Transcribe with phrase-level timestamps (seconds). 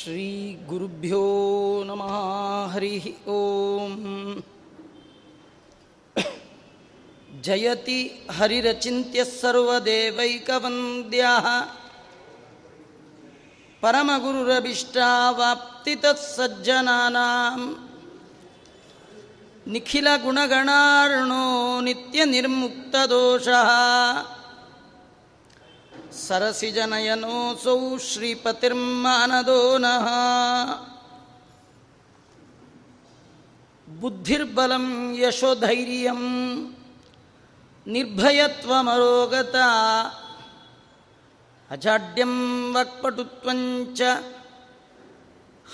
[0.00, 1.24] श्रीगुरुभ्यो
[1.88, 2.14] नमः
[2.72, 3.92] हरिः ॐ
[7.46, 7.98] जयति
[8.38, 11.46] हरिरचिन्त्यः सर्वदेवैकवन्द्यः
[13.82, 17.58] परमगुरुरभिष्टावाप्तितः सज्जनानां
[19.74, 21.44] निखिलगुणगणार्णो
[21.86, 23.70] नित्यनिर्मुक्तदोषः
[26.26, 27.76] सरसिजनयनोऽसौ
[28.08, 30.06] श्रीपतिर्मानदो नः
[33.88, 34.86] बुद्धिर्बलं
[35.22, 36.22] यशोधैर्यं
[37.86, 39.66] निर्भयत्वमरोगता
[41.70, 42.32] अजाड्यं
[42.76, 44.00] वक्पटुत्वञ्च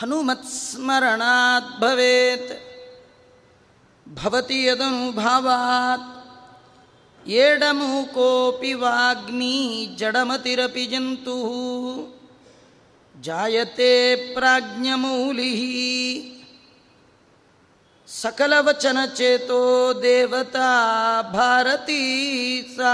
[0.01, 2.52] हनुमत्स्मरणात् भवेत्
[4.06, 6.09] भवति यदनुभावात्
[7.27, 11.38] ಏಡಮು ಕೋಪಿ ವಾಗ್ಮಿ ಜಡಮತಿರಪಿ ಜಂತು.
[13.21, 15.54] ಜಾಯತೆ ಪ್ರಾಜ್ಞಮೌಲಿ
[18.07, 22.93] ಸಕಲವಚನಚೇತೋ ದೇವತಾ ಭಾರತೀ ಸಾ.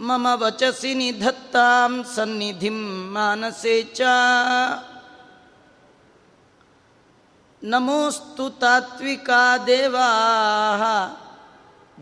[0.00, 4.00] ಮಮ ವಚಸಿ ನಿಧತ್ತಾಂ ಸನ್ನಿಧಿಂ ಮಾನಸೆ ಚ.
[7.62, 10.08] ನಮೋಸ್ತು ತಾತ್ವಿಕಾ ದೇವಾ.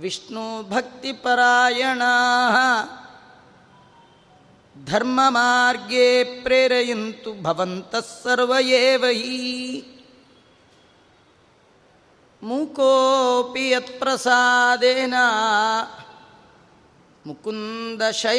[0.04, 2.58] विष्णुभक्तिपरायणाः
[4.90, 6.10] धर्ममार्गे
[6.44, 9.40] प्रेरयन्तु भवन्तः सर्व एव हि
[12.42, 15.16] मूकोऽपि यत्प्रसादेन
[17.28, 18.32] मुकुन्दशयनायते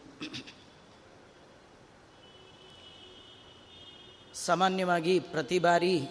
[4.34, 6.08] ಸಾಮಾನ್ಯವಾಗಿ ಪ್ರತಿ ಬಾರಿ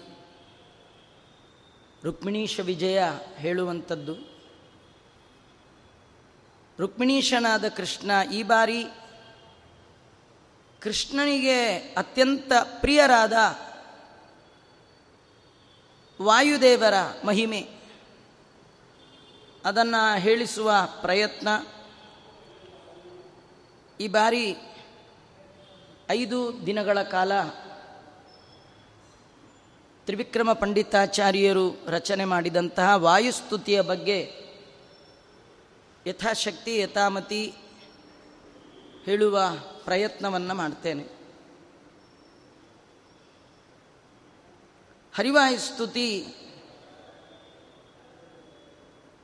[2.05, 3.03] ರುಕ್ಮಿಣೀಶ ವಿಜಯ
[3.37, 4.15] ಹೇಳುವಂಥದ್ದು.
[6.79, 8.85] ರುಕ್ಮಿಣೀಶನಾದ ಕೃಷ್ಣ ಈ ಬಾರಿ
[10.81, 13.33] ಕೃಷ್ಣನಿಗೆ ಅತ್ಯಂತ ಪ್ರಿಯರಾದ
[16.23, 17.84] ವಾಯುದೇವರ ಮಹಿಮೆ.
[19.65, 21.49] ಅದನ್ನು ಹೇಳಿಸುವ ಪ್ರಯತ್ನ.
[24.01, 24.57] ಈ ಬಾರಿ
[26.11, 27.43] ಐದು ದಿನಗಳ ಕಾಲ
[30.05, 34.45] ತ್ರಿವಿಕ್ರಮ ಪಂಡಿತಾಚಾರ್ಯರು ರಚನೆ ಮಾಡಿದಂತಹ ವಾಯುಸ್ತುತಿಯ ಬಗ್ಗೆ
[36.07, 37.55] ಯಥಾಶಕ್ತಿ, ಯಥಾಮತಿ
[39.05, 39.41] ಹೇಳುವ
[39.85, 41.07] ಪ್ರಯತ್ನವನ್ನು ಮಾಡ್ತೇನೆ.
[45.17, 46.27] ಹರಿವಾಯುಸ್ತುತಿ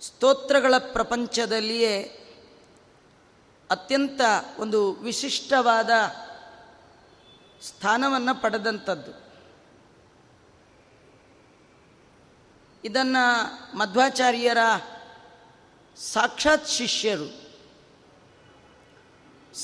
[0.01, 2.17] ಸ್ತೋತ್ರಗಳ ಪ್ರಪಂಚದಲ್ಲಿಯೇ
[3.71, 4.21] ಅತ್ಯಂತ
[4.59, 5.91] ಒಂದು ವಿಶಿಷ್ಟವಾದ
[7.63, 9.31] ಸ್ಥಾನವನ್ನು ಪಡೆದಂಥದ್ದು.
[12.85, 14.59] ಇದನ್ನು ಮಧ್ವಾಚಾರ್ಯರ
[15.97, 17.51] ಸಾಕ್ಷಾತ್ ಶಿಷ್ಯರು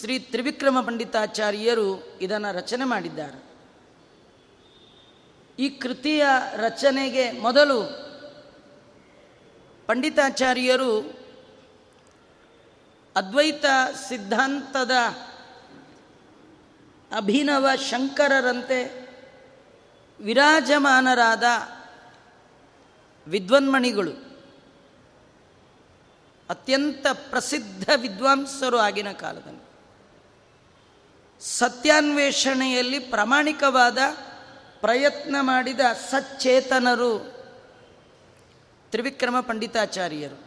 [0.00, 3.46] ಶ್ರೀ ತ್ರಿವಿಕ್ರಮ ಪಂಡಿತಾಚಾರ್ಯರು ಇದನ್ನು ರಚನೆ ಮಾಡಿದ್ದಾರೆ.
[5.58, 8.05] ಈ ಕೃತಿಯ ರಚನೆಗೆ ಮೊದಲು
[9.88, 11.18] ಪಂಡಿತಾಚಾರ್ಯರು
[13.16, 13.64] ಅದ್ವೈತ
[14.08, 14.90] ಸಿದ್ಧಾಂತದ
[17.16, 19.06] ಅಭಿನವ ಶಂಕರರಂತೆ
[20.20, 21.42] ವಿರಾಜಮಾನರಾದ
[23.30, 24.42] ವಿದ್ವನ್ಮಣಿಗಳು,
[26.50, 29.66] ಅತ್ಯಂತ ಪ್ರಸಿದ್ಧ ವಿದ್ವಾಂಸರು ಆಗಿನ ಕಾಲದಲ್ಲಿ.
[31.40, 33.98] ಸತ್ಯಾನ್ವೇಷಣೆಯಲ್ಲಿ ಪ್ರಾಮಾಣಿಕವಾದ
[34.80, 35.80] ಪ್ರಯತ್ನ ಮಾಡಿದ
[36.10, 37.35] ಸಚ್ಚೇತನರು
[38.90, 40.46] ತ್ರಿವಿಕ್ರಮ ಪಂಡಿತಾಚಾರ್ಯರು.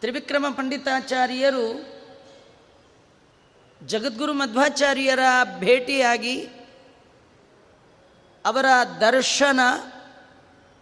[0.00, 1.96] ತ್ರಿವಿಕ್ರಮ ಪಂಡಿತಾಚಾರ್ಯರು
[3.86, 5.18] ಜಗದ್ಗುರು ಮಧ್ವಾಚಾರ್ಯರ
[5.58, 6.46] ಭೇಟಿಯಾಗಿ
[8.44, 8.66] ಅವರ
[9.00, 9.60] ದರ್ಶನ,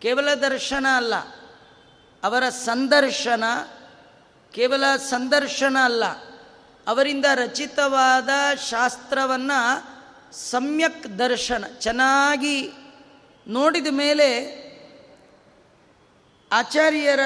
[0.01, 1.15] ಕೇವಲ ದರ್ಶನ ಅಲ್ಲ,
[2.23, 3.45] ಅವರ ಸಂದರ್ಶನ,
[4.53, 6.05] ಕೇವಲ ಸಂದರ್ಶನ ಅಲ್ಲ,
[6.87, 8.29] ಅವರಿಂದ ರಚಿತವಾದ
[8.71, 9.85] ಶಾಸ್ತ್ರವನ್ನು
[10.33, 12.73] ಸಮ್ಯಕ್ ದರ್ಶನ, ಚೆನ್ನಾಗಿ
[13.47, 14.64] ನೋಡಿದ ಮೇಲೆ
[16.55, 17.21] ಆಚಾರ್ಯರ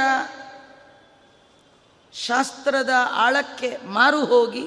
[2.13, 4.67] ಶಾಸ್ತ್ರದ ಆಳಕ್ಕೆ ಮಾರು ಹೋಗಿ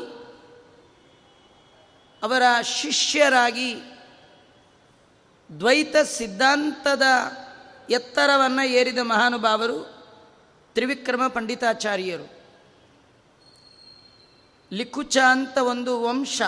[2.24, 3.76] ಅವರ ಶಿಷ್ಯರಾಗಿ
[5.60, 7.02] ದ್ವೈತ ಸಿದ್ಧಾಂತದ
[7.90, 9.80] ಎತ್ತರವನ್ನು ಏರಿದ ಮಹಾನುಭಾವರು
[10.74, 12.42] ತ್ರಿವಿಕ್ರಮ ಪಂಡಿತಾಚಾರ್ಯರು.
[14.74, 16.42] ಲಿಖುಚ ಅಂತ ಒಂದು ವಂಶ.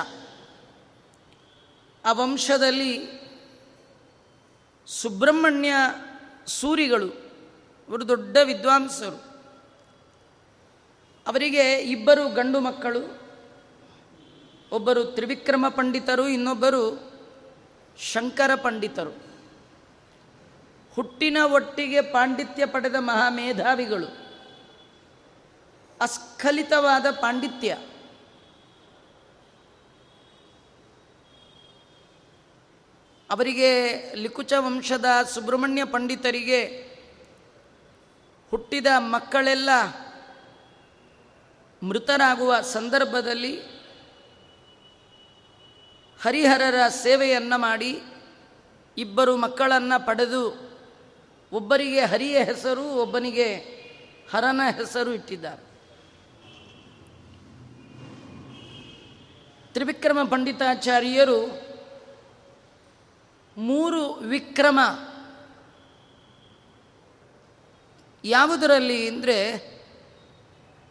[2.05, 3.07] ಆ ವಂಶದಲ್ಲಿ
[4.87, 5.73] ಸುಬ್ರಹ್ಮಣ್ಯ
[6.47, 7.22] ಸೂರಿಗಳು.
[7.93, 9.15] ಅವರು ದೊಡ್ಡ ವಿದ್ವಾಂಸರು.
[11.27, 13.21] ಅವರಿಗೆ ಇಬ್ಬರು ಗಂಡು ಮಕ್ಕಳು,
[14.71, 17.13] ಒಬ್ಬರು ತ್ರಿವಿಕ್ರಮ ಪಂಡಿತರು, ಇನ್ನೊಬ್ಬರು
[17.97, 19.23] ಶಂಕರ ಪಂಡಿತರು.
[20.93, 24.05] ಹುಟ್ಟಿನ ಒಟ್ಟಿಗೆ ಪಾಂಡಿತ್ಯ ಪಡೆದ ಮಹಾಮೇಧಾವಿಗಳು.
[26.01, 27.77] ಅಸ್ಖಲಿತವಾದ ಪಾಂಡಿತ್ಯ.
[33.29, 36.92] ಅವರಿಗೆ ಲಿಕುಚ ವಂಶದ ಸುಬ್ರಹ್ಮಣ್ಯ ಪಂಡಿತರಿಗೆ
[38.53, 39.69] ಹುಟ್ಟಿದ ಮಕ್ಕಳೆಲ್ಲ
[41.83, 43.57] ಮೃತರಾಗುವ ಸಂದರ್ಭದಲ್ಲಿ
[46.21, 48.01] ಹರಿಹರರ ಸೇವೆಯನ್ನು ಮಾಡಿ
[48.97, 50.43] ಇಬ್ಬರು ಮಕ್ಕಳನ್ನು ಪಡೆದು
[51.51, 53.53] ಒಬ್ಬರಿಗೆ ಹರಿಯ ಹೆಸರು, ಒಬ್ಬನಿಗೆ
[54.31, 55.63] ಹರನ ಹೆಸರು ಇಟ್ಟಿದ್ದಾರೆ.
[59.73, 61.39] ತ್ರಿವಿಕ್ರಮ ಪಂಡಿತಾಚಾರ್ಯರು
[63.57, 64.79] ಮೂರು ವಿಕ್ರಮ
[68.23, 69.73] ಯಾವುದರಲ್ಲಿ ಅಂದರೆ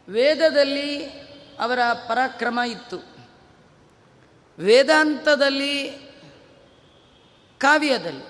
[0.09, 1.09] ವೇದದಲ್ಲಿ
[1.61, 2.99] ಅವರ ಪರಾಕ್ರಮ ಇತ್ತು.
[4.59, 5.93] ವೇದಾಂತದಲ್ಲಿ,
[7.59, 8.25] ಕಾವ್ಯದಲ್ಲಿ,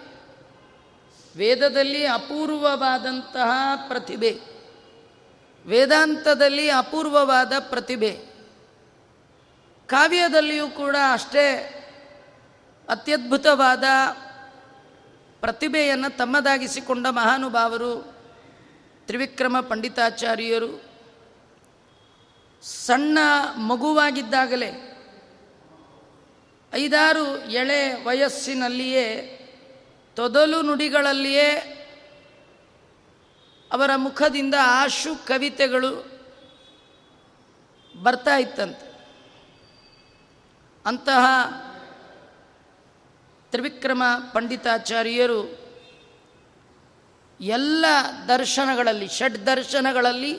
[1.36, 3.50] ವೇದದಲ್ಲಿ ಅಪೂರ್ವವಾದಂತಹ
[3.88, 4.40] ಪ್ರತಿಭೆ,
[5.66, 8.24] ವೇದಾಂತದಲ್ಲಿ ಅಪೂರ್ವವಾದ ಪ್ರತಿಭೆ,
[9.86, 11.78] ಕಾವ್ಯದಲ್ಲಿಯೂ ಕೂಡ ಅಷ್ಟೇ
[12.88, 13.84] ಅತ್ಯದ್ಭುತವಾದ
[15.40, 18.21] ಪ್ರತಿಭೆಯನ್ನು ತಮ್ಮದಾಗಿಸಿಕೊಂಡ ಮಹಾನುಭಾವರು
[19.06, 20.82] ತ್ರಿವಿಕ್ರಮ ಪಂಡಿತಾಚಾರ್ಯರು
[22.62, 23.18] ಸಣ್ಣ
[23.56, 24.98] ಮಗುವಾಗಿದ್ದಾಗಲೇ
[26.72, 29.38] ಐದಾರು ಎಳೆ ವಯಸ್ಸಿನಲ್ಲಿಯೇ
[30.16, 31.48] ತೊದಲು ನುಡಿಗಳಲ್ಲಿಯೇ
[33.72, 36.20] ಅವರ ಮುಖದಿಂದ ಆಶು ಕವಿತೆಗಳು
[38.02, 38.92] ಬರ್ತಾ ಇತ್ತಂತೆ.
[40.86, 41.24] ಅಂತಹ
[43.50, 44.02] ತ್ರಿವಿಕ್ರಮ
[44.32, 45.61] ಪಂಡಿತಾಚಾರ್ಯರು
[47.42, 47.84] ಎಲ್ಲ
[48.28, 50.38] ದರ್ಶನಗಳಲ್ಲಿ, ಷಡ್ ದರ್ಶನಗಳಲ್ಲಿ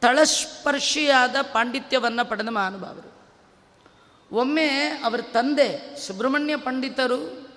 [0.00, 3.16] ತಳಸ್ಪರ್ಶಿಯಾದ ಪಾಂಡಿತ್ಯವನ್ನು ಪಡೆದ ಮಹಾನುಭಾವರು.
[4.36, 4.66] ಒಮ್ಮೆ
[5.04, 7.48] ಅವರ ತಂದೆ, ಸುಬ್ರಹ್ಮಣ್ಯ ಪಂಡಿತರು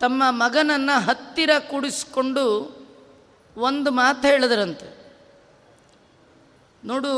[0.00, 2.44] ತಮ್ಮ ಮಗನನ್ನು ಹತ್ತಿರ ಕೂಡಿಸ್ಕೊಂಡು
[3.56, 5.12] ಒಂದು ಮಾತು ಹೇಳಿದ್ರಂತೆ.
[6.84, 7.12] ನೋಡು,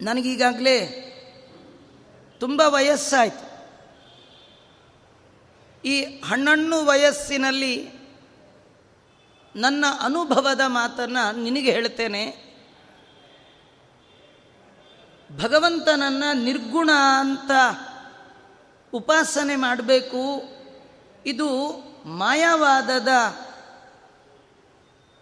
[0.00, 0.78] ನನಗೀಗಾಗಲೇ
[2.40, 3.47] ತುಂಬ ವಯಸ್ಸಾಯಿತು.
[5.84, 7.98] ಈ ಹಣ್ಣಣ್ಣು ವಯಸ್ಸಿನಲ್ಲಿ
[9.56, 12.48] ನನ್ನ ಅನುಭವದ ಮಾತನ್ನು ನಿನಗೆ ಹೇಳ್ತೇನೆ.
[15.36, 17.50] ಭಗವಂತನನ್ನು ನಿರ್ಗುಣ ಅಂತ
[18.92, 20.42] ಉಪಾಸನೆ ಮಾಡಬೇಕು.
[21.26, 21.48] ಇದು
[22.04, 23.08] ಮಾಯಾವಾದದ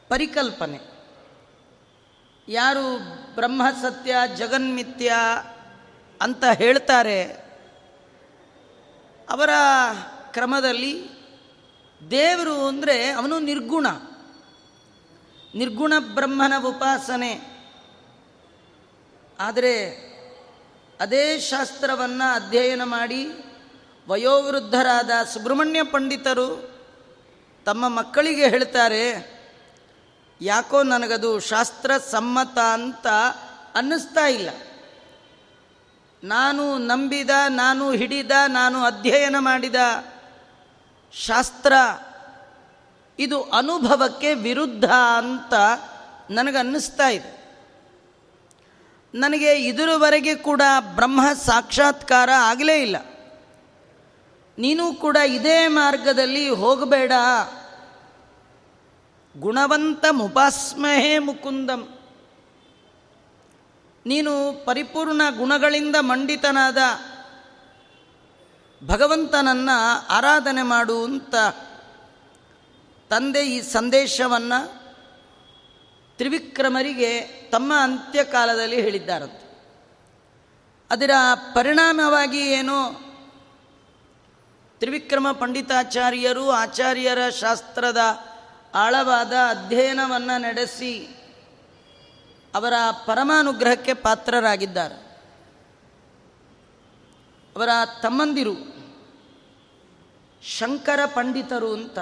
[0.08, 0.80] ಪರಿಕಲ್ಪನೆ.
[2.48, 2.98] ಯಾರು
[3.34, 5.14] ಬ್ರಹ್ಮ ಸತ್ಯ ಜಗನ್ಮಿಥ್ಯ
[6.20, 7.22] ಅಂತ ಹೇಳ್ತಾರೆ,
[9.30, 9.50] ಅವರ
[10.36, 10.92] ಕ್ರಮದಲ್ಲಿ
[12.00, 13.86] ದೇವರು ಅಂದರೆ ಅವನು ನಿರ್ಗುಣ.
[15.54, 17.32] ನಿರ್ಗುಣ ಬ್ರಹ್ಮನ ಉಪಾಸನೆ.
[19.38, 19.74] ಆದರೆ
[21.00, 23.22] ಅದೇ ಶಾಸ್ತ್ರವನ್ನು ಅಧ್ಯಯನ ಮಾಡಿ
[24.08, 26.48] ವಯೋವೃದ್ಧರಾದ ಸುಬ್ರಹ್ಮಣ್ಯ ಪಂಡಿತರು
[27.66, 29.04] ತಮ್ಮ ಮಕ್ಕಳಿಗೆ ಹೇಳ್ತಾರೆ,
[30.40, 33.06] ಯಾಕೋ ನನಗದು ಶಾಸ್ತ್ರ ಸಮ್ಮತ ಅಂತ
[33.74, 34.50] ಅನ್ನಿಸ್ತಾ ಇಲ್ಲ.
[36.22, 39.80] ನಾನು ನಂಬಿದ, ನಾನು ಹಿಡಿದ, ನಾನು ಅಧ್ಯಯನ ಮಾಡಿದ
[41.12, 41.72] ಶಾಸ್ತ್ರ.
[43.18, 44.84] ಇದು ಅನುಭವಕ್ಕೆ ವಿರುದ್ಧ
[45.18, 45.54] ಅಂತ
[46.30, 47.36] ನನಗನ್ನಿಸ್ತಾ ಇದೆ.
[49.14, 50.62] ನನಗೆ ಇದರವರೆಗೆ ಕೂಡ
[50.94, 52.96] ಬ್ರಹ್ಮ ಸಾಕ್ಷಾತ್ಕಾರ ಆಗಲೇ ಇಲ್ಲ.
[54.58, 57.12] ನೀನು ಕೂಡ ಇದೇ ಮಾರ್ಗದಲ್ಲಿ ಹೋಗಬೇಡ.
[59.38, 61.98] ಗುಣವಂತ ಮುಪಾಸ್ಮಹೇ ಮುಕುಂದಂ.
[64.06, 66.76] ನೀನು ಪರಿಪೂರ್ಣ ಗುಣಗಳಿಂದ ಮಂಡಿತನಾದ
[68.82, 71.34] ಭಗವಂತನನ್ನು ಆರಾಧನೆ ಮಾಡುವಂಥ
[73.10, 74.86] ತಂದೆ ಈ ಸಂದೇಶವನ್ನು
[76.16, 79.46] ತ್ರಿವಿಕ್ರಮರಿಗೆ ತಮ್ಮ ಅಂತ್ಯಕಾಲದಲ್ಲಿ ಹೇಳಿದ್ದಾರಂತೆ.
[80.90, 81.10] ಅದರ
[81.54, 82.90] ಪರಿಣಾಮವಾಗಿ ಏನೋ?
[84.78, 88.00] ತ್ರಿವಿಕ್ರಮ ಪಂಡಿತಾಚಾರ್ಯರು ಆಚಾರ್ಯರ ಶಾಸ್ತ್ರದ
[88.74, 91.08] ಆಳವಾದ ಅಧ್ಯಯನವನ್ನು ನಡೆಸಿ
[92.54, 92.72] ಅವರ
[93.06, 95.05] ಪರಮಾನುಗ್ರಹಕ್ಕೆ ಪಾತ್ರರಾಗಿದ್ದಾರೆ.
[97.56, 97.68] ಅವರ
[98.02, 98.54] ತಮ್ಮಂದಿರು
[100.42, 101.98] ಶಂಕರ ಪಂಡಿತರು ಅಂತ.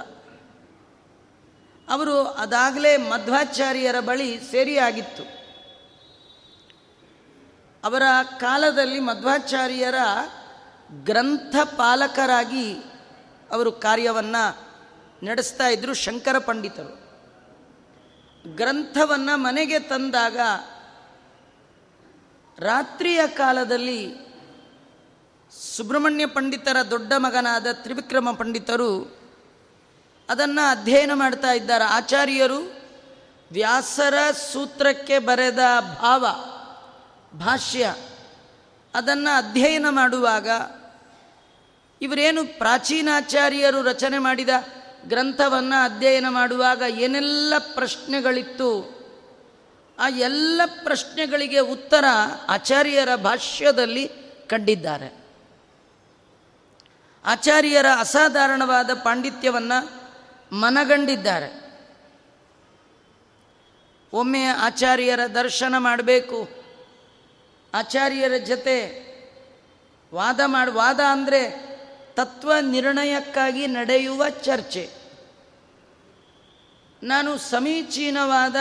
[1.89, 5.23] ಅವರು ಅದಾಗಲೇ ಮಧ್ವಾಚಾರ್ಯರ ಬಳಿ ಸೇರಿಯಾಗಿತ್ತು.
[7.85, 8.03] ಅವರ
[8.37, 9.95] ಕಾಲದಲ್ಲಿ ಮಧ್ವಾಚಾರ್ಯರ
[10.91, 12.75] ಗ್ರಂಥ ಪಾಲಕರಾಗಿ
[13.51, 14.61] ಅವರು ಕಾರ್ಯವನ್ನು
[15.27, 17.05] ನಡೆಸ್ತಾ ಇದ್ದರು ಶಂಕರ ಪಂಡಿತರು.
[18.57, 20.39] ಗ್ರಂಥವನ್ನು ಮನೆಗೆ ತಂದಾಗ
[22.59, 24.34] ರಾತ್ರಿಯ ಕಾಲದಲ್ಲಿ
[25.61, 29.17] ಸುಬ್ರಹ್ಮಣ್ಯ ಪಂಡಿತರ ದೊಡ್ಡ ಮಗನಾದ ತ್ರಿವಿಕ್ರಮ ಪಂಡಿತರು
[30.29, 31.85] ಅದನ್ನು ಅಧ್ಯಯನ ಮಾಡ್ತಾ ಇದ್ದಾರೆ.
[31.85, 32.75] ಆಚಾರ್ಯರು
[33.53, 34.15] ವ್ಯಾಸರ
[34.53, 35.59] ಸೂತ್ರಕ್ಕೆ ಬರೆದ
[36.01, 36.27] ಭಾವ,
[37.39, 37.95] ಭಾಷ್ಯ
[38.95, 40.49] ಅದನ್ನು ಅಧ್ಯಯನ ಮಾಡುವಾಗ
[42.03, 44.49] ಇವರೇನು ಪ್ರಾಚೀನಾಚಾರ್ಯರು ರಚನೆ ಮಾಡಿದ
[45.09, 48.71] ಗ್ರಂಥವನ್ನು ಅಧ್ಯಯನ ಮಾಡುವಾಗ ಏನೆಲ್ಲ ಪ್ರಶ್ನೆಗಳಿತ್ತು,
[49.99, 52.05] ಆ ಎಲ್ಲ ಪ್ರಶ್ನೆಗಳಿಗೆ ಉತ್ತರ
[52.49, 54.09] ಆಚಾರ್ಯರ ಭಾಷ್ಯದಲ್ಲಿ
[54.47, 55.24] ಕಂಡಿದ್ದಾರೆ.
[57.27, 60.05] ಆಚಾರ್ಯರ ಅಸಾಧಾರಣವಾದ ಪಾಂಡಿತ್ಯವನ್ನು
[60.57, 61.65] ಮನಗಂಡಿದ್ದಾರೆ.
[64.13, 66.49] ಒಮ್ಮೆ ಆಚಾರ್ಯರ ದರ್ಶನ ಮಾಡಬೇಕು.
[67.75, 69.05] ಆಚಾರ್ಯರ ಜೊತೆ
[70.15, 71.75] ವಾದ ಮಾಡಿ, ವಾದ ಅಂದರೆ
[72.15, 74.91] ತತ್ವ ನಿರ್ಣಯಕ್ಕಾಗಿ ನಡೆಯುವ ಚರ್ಚೆ.
[77.03, 78.57] ನಾನು ಸಮೀಚೀನವಾದ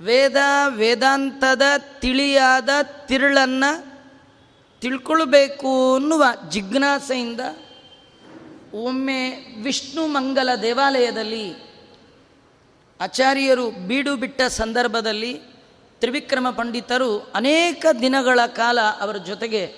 [0.00, 0.36] ವೇದ,
[0.68, 1.62] ವೇದಾಂತದ
[2.00, 3.87] ತಿಳಿಯಾದ ತಿರುಳನ್ನು
[4.80, 7.40] ತಿಳ್ಕೊಳ್ಬೇಕು ಅನ್ನುವ ಜಿಜ್ಞಾಸೆಯಿಂದ
[8.74, 11.54] ಒಮ್ಮೆ ವಿಷ್ಣು ಮಂಗಲ ದೇವಾಲಯದಲ್ಲಿ
[13.00, 15.40] ಆಚಾರ್ಯರು ಬೀಡು ಬಿಟ್ಟ ಸಂದರ್ಭದಲ್ಲಿ
[16.00, 19.74] ತ್ರಿವಿಕ್ರಮ ಪಂಡಿತರು ಅನೇಕ ದಿನಗಳ ಕಾಲ ಅವರ ಜೊತೆಗೆ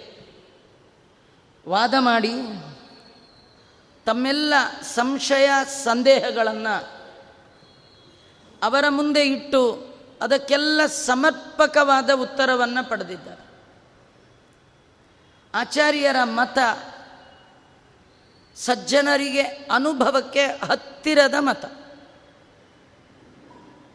[1.68, 2.32] ವಾದ ಮಾಡಿ
[4.06, 5.50] ತಮ್ಮೆಲ್ಲ ಸಂಶಯ
[5.84, 7.00] ಸಂದೇಹಗಳನ್ನು
[8.62, 9.86] ಅವರ ಮುಂದೆ ಇಟ್ಟು
[10.20, 13.49] ಅದಕ್ಕೆಲ್ಲ ಸಮರ್ಪಕವಾದ ಉತ್ತರವನ್ನು ಪಡೆದಿದ್ದಾರೆ.
[15.54, 16.58] ಆಚಾರ್ಯರ ಮತ
[18.56, 21.64] ಸಜ್ಜನರಿಗೆ ಅನುಭವಕ್ಕೆ ಹತ್ತಿರದ ಮತ.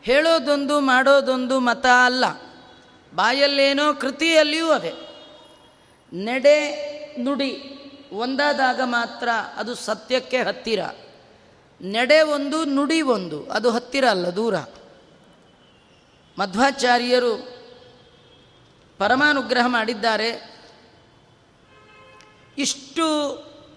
[0.02, 2.26] ಹೇಳೋದೊಂದು ಮಾಡೋದೊಂದು ಮತ ಅಲ್ಲ.
[3.16, 4.94] ಬಾಯಲ್ಲೇನೋ ಕೃತಿಯಲ್ಲಿಯೂ ಅದೇ.
[6.14, 6.76] ನಡೆ
[7.22, 7.80] ನುಡಿ
[8.12, 10.80] ಒಂದಾದಾಗ ಮಾತ್ರ ಅದು ಸತ್ಯಕ್ಕೆ ಹತ್ತಿರ.
[11.82, 14.56] ನಡೆ ಒಂದು, ನುಡಿ ಒಂದು, ಅದು ಹತ್ತಿರ ಅಲ್ಲ, ದೂರ.
[16.40, 17.38] ಮಧ್ವಾಚಾರ್ಯರು
[18.98, 20.55] ಪರಮಾನುಗ್ರಹ ಮಾಡಿದ್ದಾರೆ.
[22.58, 23.06] ಇಷ್ಟು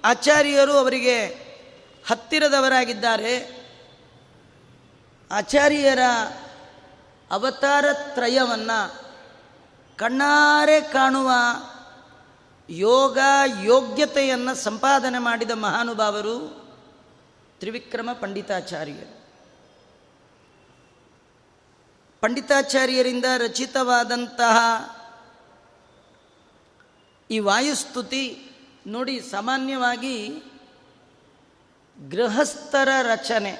[0.04, 1.26] ಆಚಾರ್ಯರು ಅವರಿಗೆ
[2.08, 3.58] ಹತ್ತಿರದವರಾಗಿದ್ದಾರೆ.
[5.30, 5.98] ಆಚಾರ್ಯರ
[7.30, 8.94] ಅವತಾರ ತ್ರಯವನ್ನು
[9.96, 11.30] ಕಣ್ಣಾರೆ ಕಾಣುವ
[12.70, 13.18] ಯೋಗ
[13.62, 16.68] ಯೋಗ್ಯತೆಯನ್ನು ಸಂಪಾದನೆ ಮಾಡಿದ ಮಹಾನುಭಾವರು
[17.58, 19.18] ತ್ರಿವಿಕ್ರಮ ಪಂಡಿತಾಚಾರ್ಯರು.
[22.20, 24.58] ಪಂಡಿತಾಚಾರ್ಯರಿಂದ ರಚಿತವಾದಂತಹ
[27.30, 28.47] ಈ ವಾಯುಸ್ತುತಿ
[28.88, 30.28] ನೋಡಿ, ಸಾಮಾನ್ಯವಾಗಿ
[32.08, 33.58] ಗೃಹಸ್ಥರ ರಚನೆ,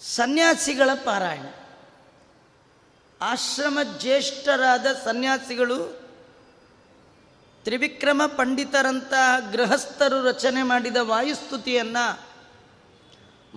[0.00, 1.46] ಸನ್ಯಾಸಿಗಳ ಪಾರಾಯಣ.
[3.20, 6.02] ಆಶ್ರಮ ಜ್ಯೇಷ್ಠರಾದ ಸನ್ಯಾಸಿಗಳು
[7.64, 12.20] ತ್ರಿವಿಕ್ರಮ ಪಂಡಿತರಂತಹ ಗೃಹಸ್ಥರು ರಚನೆ ಮಾಡಿದ ವಾಯುಸ್ತುತಿಯನ್ನು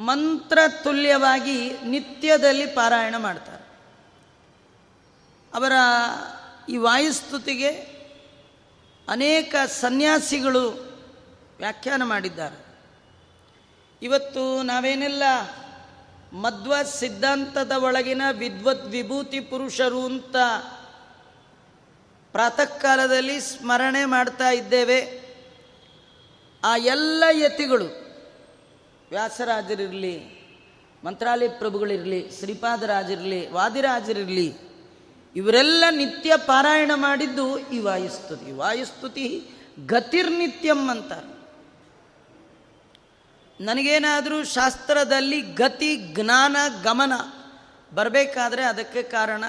[0.01, 3.65] ಮಂತ್ರ ತುಲ್ಯವಾಗಿ ನಿತ್ಯದಲ್ಲಿ ಪಾರಾಯಣ ಮಾಡ್ತಾರೆ.
[5.53, 5.71] ಅವರ
[6.69, 7.94] ಈ ವಾಯುಸ್ತುತಿಗೆ
[9.09, 10.69] ಅನೇಕ ಸನ್ಯಾಸಿಗಳು
[11.57, 12.65] ವ್ಯಾಖ್ಯಾನ ಮಾಡಿದ್ದಾರೆ.
[14.01, 15.23] ಇವತ್ತು ನಾವೇನೆಲ್ಲ
[16.33, 20.35] ಮಧ್ವ ಸಿದ್ಧಾಂತದ ಒಳಗಿನ ವಿದ್ವತ್ ವಿಭೂತಿ ಪುರುಷರು ಅಂತ
[22.31, 25.25] ಪ್ರಾತಃ ಕಾಲದಲ್ಲಿ ಸ್ಮರಣೆ ಮಾಡ್ತಾ ಇದ್ದೇವೆ.
[26.63, 27.85] ಆ ಎಲ್ಲ ಯತಿಗಳು,
[29.09, 30.35] ವ್ಯಾಸರಾಜರಿರಲಿ,
[31.05, 34.64] ಮಂತ್ರಾಲಯ ಪ್ರಭುಗಳಿರಲಿ ಶ್ರೀಪಾದರಾಜಿರಲಿ ವಾದಿರಾಜರಿರಲಿ
[35.35, 39.49] ಇವರೆಲ್ಲ ನಿತ್ಯ ಪಾರಾಯಣ ಮಾಡಿದ್ದು ಈ ವಾಯುಸ್ತುತಿ ವಾಯುಸ್ತುತಿ
[39.85, 41.35] ಗತಿರ್ನಿತ್ಯಂ ಅಂತಾರೆ.
[43.63, 47.13] ನನಗೇನಾದರೂ ಶಾಸ್ತ್ರದಲ್ಲಿ ಗತಿ, ಜ್ಞಾನ, ಗಮನ
[47.95, 49.43] ಬರಬೇಕಾದ್ರೆ ಅದಕ್ಕೆ ಕಾರಣ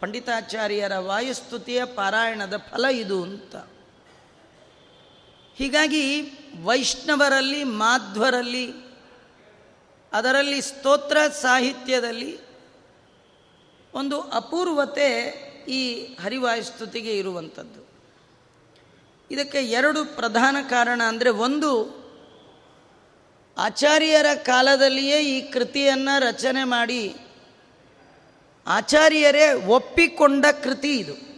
[0.00, 3.56] ಪಂಡಿತಾಚಾರ್ಯರ ವಾಯುಸ್ತುತಿಯ ಪಾರಾಯಣದ ಫಲ ಇದು ಅಂತ.
[5.56, 6.22] ಹೀಗಾಗಿ
[6.64, 8.72] ವೈಷ್ಣವರಲ್ಲಿ, ಮಾಧ್ವರಲ್ಲಿ,
[10.12, 12.49] ಅದರಲ್ಲಿ ಸ್ತೋತ್ರ ಸಾಹಿತ್ಯದಲ್ಲಿ
[13.94, 15.08] ಒಂದು ಅಪೂರ್ವತೆ
[15.68, 17.90] ಈ ಹರಿವಾಯುಸ್ತುತಿಗೆ ಇರುವಂಥದ್ದು.
[19.30, 22.00] ಇದಕ್ಕೆ ಎರಡು ಪ್ರಧಾನ ಕಾರಣ ಅಂದರೆ ಒಂದು,
[23.58, 27.14] ಆಚಾರ್ಯರ ಕಾಲದಲ್ಲಿಯೇ ಈ ಕೃತಿಯನ್ನು ರಚನೆ ಮಾಡಿ
[28.66, 31.30] ಆಚಾರ್ಯರೇ ಒಪ್ಪಿಕೊಂಡ ಕೃತಿ ಇದು.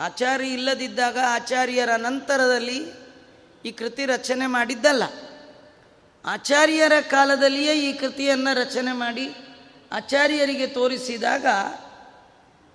[0.00, 2.84] ಆಚಾರ್ಯ ಇಲ್ಲದಿದ್ದಾಗ ಆಚಾರ್ಯರ ನಂತರದಲ್ಲಿ
[3.64, 5.02] ಈ ಕೃತಿ ರಚನೆ ಮಾಡಿದ್ದಲ್ಲ.
[6.24, 9.43] ಆಚಾರ್ಯರ ಕಾಲದಲ್ಲಿಯೇ ಈ ಕೃತಿಯನ್ನು ರಚನೆ ಮಾಡಿ
[9.94, 11.46] ಆಚಾರ್ಯರಿಗೆ ತೋರಿಸಿದಾಗ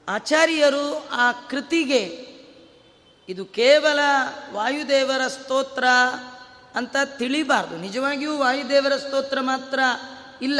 [0.07, 2.29] ಆಚಾರ್ಯರು ಆ ಕೃತಿಗೆ,
[3.29, 3.99] ಇದು ಕೇವಲ
[4.51, 5.83] ವಾಯುದೇವರ ಸ್ತೋತ್ರ
[6.75, 7.77] ಅಂತ ತಿಳಿಬಾರ್ದು.
[7.77, 9.79] ನಿಜವಾಗಿಯೂ ವಾಯುದೇವರ ಸ್ತೋತ್ರ ಮಾತ್ರ
[10.41, 10.59] ಇಲ್ಲ.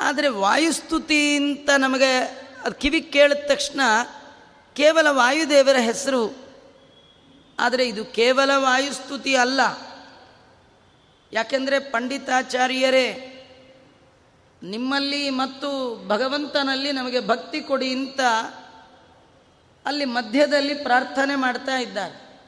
[0.00, 2.18] ಆದರೆ ವಾಯುಸ್ತುತಿ ಅಂತ ನಮಗೆ
[2.64, 3.80] ಅದು ಕಿವಿ ಕೇಳಿದ ತಕ್ಷಣ
[4.74, 6.36] ಕೇವಲ ವಾಯುದೇವರ ಹೆಸರು.
[7.58, 9.60] ಆದರೆ ಇದು ಕೇವಲ ವಾಯುಸ್ತುತಿ ಅಲ್ಲ.
[11.32, 13.25] ಯಾಕೆಂದರೆ ಪಂಡಿತಾಚಾರ್ಯರೇ
[14.70, 18.20] ನಿಮ್ಮಲ್ಲಿ ಮತ್ತು ಭಗವಂತನಲ್ಲಿ ನಮಗೆ ಭಕ್ತಿ ಕೊಡಿ ಅಂತ
[19.86, 22.40] ಅಲ್ಲಿ ಮಧ್ಯದಲ್ಲಿ ಪ್ರಾರ್ಥನೆ ಮಾಡ್ತಾ ಇದ್ದಾರೆ.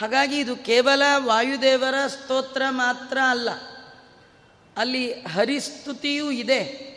[0.00, 3.50] ಹಾಗಾಗಿ ಇದು ಕೇವಲ ವಾಯುದೇವರ ಸ್ತೋತ್ರ ಮಾತ್ರ ಅಲ್ಲ.
[4.76, 6.90] ಅಲ್ಲಿ ಹರಿಸ್ತುತಿಯೂ ಇದೆ.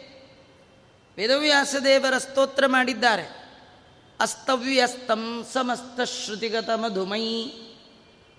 [1.18, 3.44] ವೇದವ್ಯಾಸ ದೇವರ ಸ್ತೋತ್ರ ಮಾಡಿದ್ದಾರೆ.
[4.20, 7.46] ಅಸ್ತವ್ಯಸ್ತಂ ಸಮಸ್ತ ಶ್ರುತಿಗತ ಮಧುಮೈ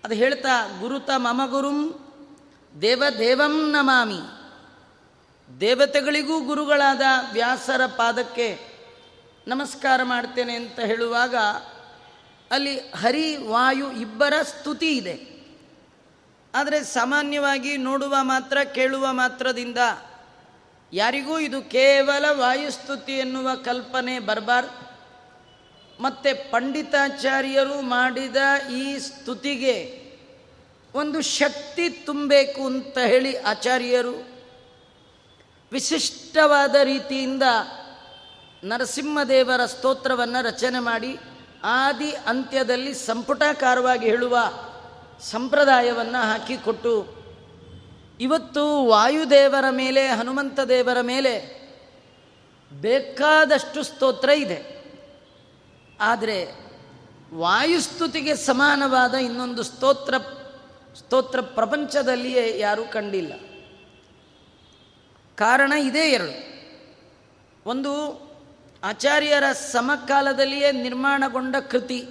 [0.04, 1.98] ಅದು ಹೇಳ್ತಾ ಗುರುತ ಮಮ ಗುರುಂ
[2.82, 4.43] ದೇವದೇವಂ ನಮಾಮಿ.
[5.60, 7.00] ದೇವತೆಗಳಿಗೂ ಗುರುಗಳಾದ
[7.32, 8.58] ವ್ಯಾಸರ ಪಾದಕ್ಕೆ
[9.48, 11.36] ನಮಸ್ಕಾರ ಮಾಡ್ತೇನೆ ಅಂತ ಹೇಳುವಾಗ
[12.50, 15.20] ಅಲ್ಲಿ ಹರಿ, ವಾಯು ಇಬ್ಬರ ಸ್ತುತಿ ಇದೆ.
[16.54, 19.78] ಆದರೆ ಸಾಮಾನ್ಯವಾಗಿ ನೋಡುವ ಮಾತ್ರ, ಕೇಳುವ ಮಾತ್ರದಿಂದ
[20.92, 24.84] ಯಾರಿಗೂ ಇದು ಕೇವಲ ವಾಯುಸ್ತುತಿ ಎನ್ನುವ ಕಲ್ಪನೆ ಬರಬಾರ್ದು.
[26.02, 28.36] ಮತ್ತು ಪಂಡಿತಾಚಾರ್ಯರು ಮಾಡಿದ
[28.72, 30.04] ಈ ಸ್ತುತಿಗೆ
[30.94, 34.33] ಒಂದು ಶಕ್ತಿ ತುಂಬಬೇಕು ಅಂತ ಹೇಳಿ ಆಚಾರ್ಯರು
[35.74, 37.42] ವಿಶಿಷ್ಟವಾದ ರೀತಿಯಿಂದ
[38.64, 41.18] ನರಸಿಂಹದೇವರ ಸ್ತೋತ್ರವನ್ನು ರಚನೆ ಮಾಡಿ
[41.64, 44.38] ಆದಿ ಅಂತ್ಯದಲ್ಲಿ ಸಂಪುಟಾಕಾರವಾಗಿ ಹೇಳುವ
[45.20, 47.24] ಸಂಪ್ರದಾಯವನ್ನು ಹಾಕಿಕೊಟ್ಟು
[48.20, 51.64] ಇವತ್ತು ವಾಯುದೇವರ ಮೇಲೆ, ಹನುಮಂತ ದೇವರ ಮೇಲೆ
[52.72, 54.84] ಬೇಕಾದಷ್ಟು ಸ್ತೋತ್ರ ಇದೆ.
[56.00, 56.46] ಆದರೆ
[57.34, 60.18] ವಾಯುಸ್ತುತಿಗೆ ಸಮಾನವಾದ ಇನ್ನೊಂದು ಸ್ತೋತ್ರ
[60.98, 63.32] ಸ್ತೋತ್ರ ಪ್ರಪಂಚದಲ್ಲಿಯೇ ಯಾರೂ ಕಂಡಿಲ್ಲ.
[65.36, 66.54] ಕಾರಣ ಇದೇ ಎರಡು.
[67.70, 68.24] ಒಂದು,
[68.84, 72.08] ಆಚಾರ್ಯರ ಸಮಕಾಲದಲ್ಲಿಯೇ ನಿರ್ಮಾಣಗೊಂಡ ಕೃತಿ,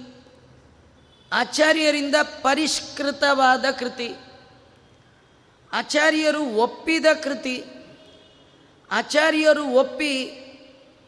[1.32, 4.14] ಆಚಾರ್ಯರಿಂದ ಪರಿಷ್ಕೃತವಾದ ಕೃತಿ,
[5.72, 7.64] ಆಚಾರ್ಯರು ಒಪ್ಪಿದ ಕೃತಿ,
[8.90, 10.24] ಆಚಾರ್ಯರು ಒಪ್ಪಿ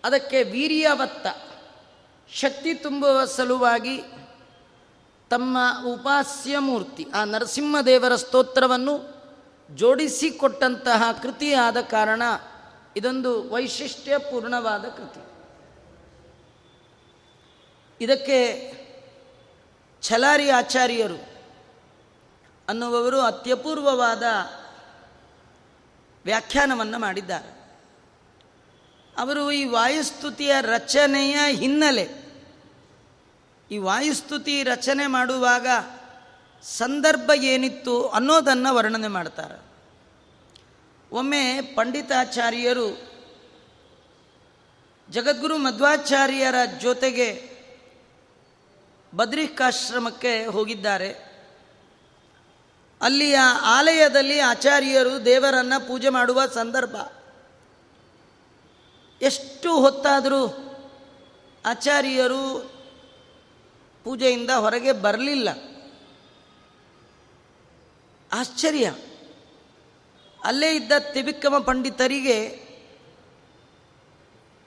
[0.05, 1.26] ಅದಕ್ಕೆ ವೀರ್ಯವತ್ತ,
[2.33, 4.02] ಶಕ್ತಿ ತುಂಬುವ ಸಲುವಾಗಿ
[5.31, 9.15] ತಮ್ಮ ಉಪಾಸ್ಯ ಮೂರ್ತಿ, ಆ ನರಸಿಂಹದೇವರ ಸ್ತೋತ್ರವನ್ನು
[9.74, 12.22] ಜೋಡಿಸಿಕೊಟ್ಟಂತಹ ಕೃತಿ ಆದ ಕಾರಣ
[12.96, 15.26] ಇದೊಂದು ವೈಶಿಷ್ಟ್ಯಪೂರ್ಣವಾದ ಕೃತಿ.
[18.05, 18.72] ಇದಕ್ಕೆ
[20.02, 21.37] ಛಲಾರಿ ಆಚಾರ್ಯರು
[22.68, 24.22] ಅನ್ನುವವರು ಅತ್ಯಪೂರ್ವವಾದ
[26.24, 27.81] ವ್ಯಾಖ್ಯಾನವನ್ನು ಮಾಡಿದ್ದಾರೆ.
[29.18, 32.26] ಅವರು ಈ ವಾಯುಸ್ತುತಿಯ ರಚನೆಯ ಹಿನ್ನೆಲೆ,
[33.70, 35.66] ಈ ವಾಯುಸ್ತುತಿ ರಚನೆ ಮಾಡುವಾಗ
[36.66, 39.66] ಸಂದರ್ಭ ಏನಿತ್ತು ಅನ್ನೋದನ್ನು ವರ್ಣನೆ ಮಾಡ್ತಾರೆ.
[41.12, 43.11] ಒಮ್ಮೆ ಪಂಡಿತಾಚಾರ್ಯರು
[45.11, 47.57] ಜಗದ್ಗುರು ಮಧ್ವಾಚಾರ್ಯರ ಜೊತೆಗೆ
[49.14, 51.12] ಬದ್ರಿಕಾಶ್ರಮಕ್ಕೆ ಹೋಗಿದ್ದಾರೆ.
[53.00, 56.96] ಅಲ್ಲಿಯ ಆಲಯದಲ್ಲಿ ಆಚಾರ್ಯರು ದೇವರನ್ನು ಪೂಜೆ ಮಾಡುವ ಸಂದರ್ಭ.
[59.22, 60.46] ಎಷ್ಟು ಹೊತ್ತಾದರೂ
[61.66, 62.70] ಆಚಾರ್ಯರು
[64.05, 65.76] ಪೂಜೆಯಿಂದ ಹೊರಗೆ ಬರಲಿಲ್ಲ.
[68.33, 68.95] ಆಶ್ಚರ್ಯ.
[70.45, 72.67] ಅಲ್ಲೇ ಇದ್ದ ತಿಬಿಕ್ಕಮ ಪಂಡಿತರಿಗೆ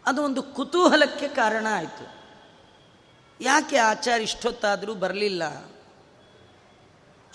[0.06, 2.06] ಅದು ಒಂದು ಕುತೂಹಲಕ್ಕೆ ಕಾರಣ ಆಯಿತು.
[3.41, 5.43] ಯಾಕೆ ಆಚಾರ್ಯ ಇಷ್ಟೊತ್ತಾದರೂ ಬರಲಿಲ್ಲ?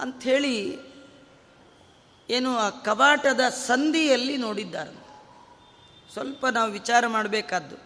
[0.01, 0.79] ಅಂಥೇಳಿ
[2.31, 4.95] ಏನು ಆ ಕವಾಟದ ಸಂಧಿಯಲ್ಲಿ ನೋಡಿದ್ದಾರೆ.
[6.13, 7.77] ಸ್ವಲ್ಪ ನಾವು ವಿಚಾರ ಮಾಡಬೇಕಾದ್ದು.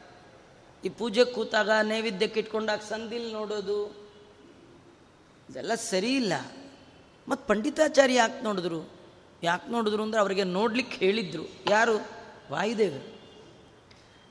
[0.84, 4.08] ಈ ಪೂಜೆ ಕೂತಾಗ ನೈವೇದ್ಯಕ್ಕೆ ಇಟ್ಕೊಂಡಾಗ ಸಂಧಿಲಿ ನೋಡೋದು,
[5.50, 6.18] ಇದೆಲ್ಲ ಸರಿ
[7.28, 8.90] ಮತ್ತು ಪಂಡಿತಾಚಾರ್ಯ ಯಾಕೆ ನೋಡಿದ್ರು?
[9.42, 11.70] ಯಾಕೆ ನೋಡಿದ್ರು ಅಂದರೆ ಅವರಿಗೆ ನೋಡ್ಲಿಕ್ಕೆ ಹೇಳಿದ್ರು.
[11.70, 11.98] ಯಾರು?
[12.50, 13.18] ವಾಯುದೇವರು.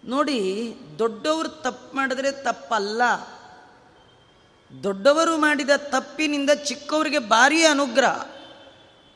[0.06, 3.02] ನೋಡಿ, ದೊಡ್ಡವರು ತಪ್ಪು ಮಾಡಿದ್ರೆ ತಪ್ಪಲ್ಲ.
[4.84, 8.28] ದೊಡ್ಡವರು ಮಾಡಿದ ತಪ್ಪಿನಿಂದ ಚಿಕ್ಕವರಿಗೆ ಭಾರಿ ಅನುಗ್ರಹ.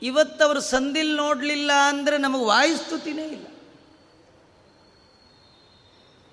[0.02, 3.46] ಇವತ್ತವರು ಸಂದಿಲ್ ನೋಡಲಿಲ್ಲ ಅಂದರೆ ನಮಗೆ ವಾಯುಸ್ತುತಿನೇ ಇಲ್ಲ.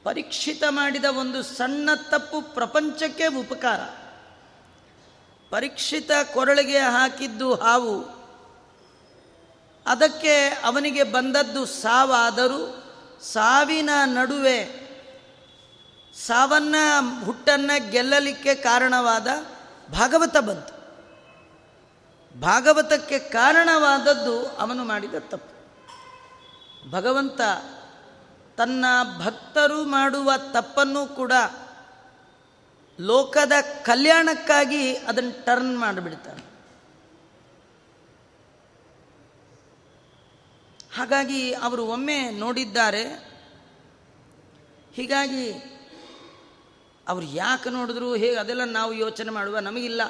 [0.05, 4.08] ಪರೀಕ್ಷಿತ ಮಾಡಿದ ಒಂದು ಸಣ್ಣ ತಪ್ಪು ಪ್ರಪಂಚಕ್ಕೆ ಉಪಕಾರ.
[5.51, 8.19] ಪರೀಕ್ಷಿತ ಕೊರಳಿಗೆ ಹಾಕಿದ್ದು ಹಾವು.
[9.87, 12.85] ಅದಕ್ಕೆ ಅವನಿಗೆ ಬಂದದ್ದು ಸಾವಾದರೂ
[13.23, 14.89] ಸಾವಿನ ನಡುವೆ
[16.27, 16.75] ಸಾವನ್ನ
[17.25, 19.29] ಹುಟ್ಟನ್ನು ಗೆಲ್ಲಲಿಕ್ಕೆ ಕಾರಣವಾದ
[19.93, 20.79] ಭಾಗವತ ಬಂತು.
[22.41, 25.59] ಭಾಗವತಕ್ಕೆ ಕಾರಣವಾದದ್ದು ಅವನು ಮಾಡಿದ ತಪ್ಪು.
[26.91, 27.41] ಭಗವಂತ
[28.57, 28.85] ತನ್ನ
[29.25, 31.33] ಭಕ್ತರು ಮಾಡುವ ತಪ್ಪನ್ನು ಕೂಡ
[33.01, 33.53] ಲೋಕದ
[33.85, 36.49] ಕಲ್ಯಾಣಕ್ಕಾಗಿ ಅದನ್ನು ಟರ್ನ್ ಮಾಡಿಬಿಡ್ತಾನೆ
[40.95, 43.03] ಹಾಗಾಗಿ ಅವರು ಒಮ್ಮೆ ನೋಡಿದ್ದಾರೆ.
[44.93, 45.53] ಹೀಗಾಗಿ
[47.09, 50.03] ಅವ್ರು ಯಾಕೆ ನೋಡಿದ್ರು, ಹೇಗೆ ಅದೆಲ್ಲ ನಾವು ಯೋಚನೆ ಮಾಡುವ, ನಮಗಿಲ್ಲ.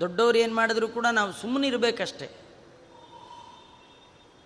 [0.00, 2.30] ದೊಡ್ಡವರು ಏನು ಮಾಡಿದ್ರು ಕೂಡ ನಾವು ಸುಮ್ಮನಿರಬೇಕಷ್ಟೆ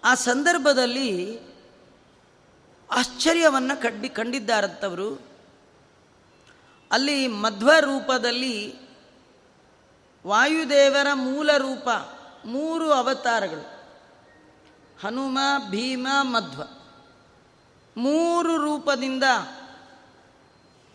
[0.04, 1.38] ಆ ಸಂದರ್ಭದಲ್ಲಿ
[2.90, 5.34] ಆಶ್ಚರ್ಯವನ್ನು ಕಡ್ಡಿ ಕಂಡಿದ್ದಾರಂಥವರು
[6.94, 8.74] ಅಲ್ಲಿ ಮಧ್ವ ರೂಪದಲ್ಲಿ
[10.26, 11.88] ವಾಯುದೇವರ ಮೂಲ ರೂಪ,
[12.44, 13.85] ಮೂರು ಅವತಾರಗಳು.
[15.02, 15.38] ಹನುಮ,
[15.70, 16.62] ಭೀಮ, ಮಧ್ವ.
[17.96, 19.22] ಮೂರು ರೂಪದಿಂದ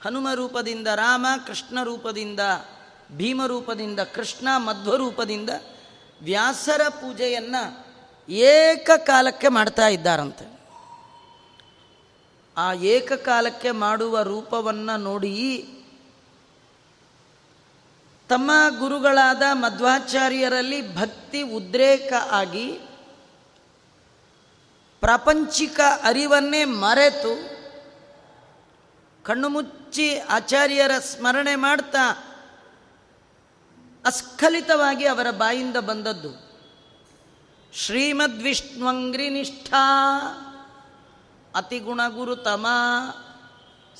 [0.04, 2.40] ಹನುಮ ರೂಪದಿಂದ ರಾಮ, ಕೃಷ್ಣ ರೂಪದಿಂದ
[3.16, 5.50] ಭೀಮ ರೂಪದಿಂದ ಕೃಷ್ಣ, ಮಧ್ವ ರೂಪದಿಂದ
[6.24, 7.86] ವ್ಯಾಸರ ಪೂಜೆಯನ್ನು
[8.32, 10.60] ಏಕಕಾಲಕ್ಕೆ ಮಾಡ್ತಾ ಇದ್ದಾರಂತೆ.
[12.58, 15.76] ಆ ಏಕಕಾಲಕ್ಕೆ ಮಾಡುವ ರೂಪವನ್ನು ನೋಡಿ
[18.30, 22.80] ತಮ್ಮ ಗುರುಗಳಾದ ಮಧ್ವಾಚಾರ್ಯರಲ್ಲಿ ಭಕ್ತಿ ಉದ್ರೇಕ ಆಗಿ
[25.00, 27.60] ಪ್ರಾಪಂಚಿಕ ಅರಿವನ್ನೇ ಮರೆತು
[29.24, 32.12] ಕಣ್ಣು ಮುಚ್ಚಿ ಆಚಾರ್ಯರ ಸ್ಮರಣೆ ಮಾಡ್ತಾ
[34.06, 36.50] ಅಸ್ಖಲಿತವಾಗಿ ಅವರ ಬಾಯಿಂದ ಬಂದದ್ದು.
[37.74, 39.84] ಶ್ರೀಮದ್ವಿಷ್ಣುವಂಗ್ರಿ ನಿಷ್ಠಾ
[41.56, 42.02] ಅತಿಗುಣ
[42.36, 42.68] ತಮ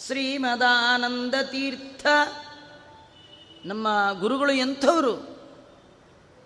[0.06, 2.06] ಶ್ರೀಮದಾನಂದ ತೀರ್ಥ
[3.66, 3.88] ನಮ್ಮ
[4.20, 5.14] ಗುರುಗಳು ಎಂಥವರು?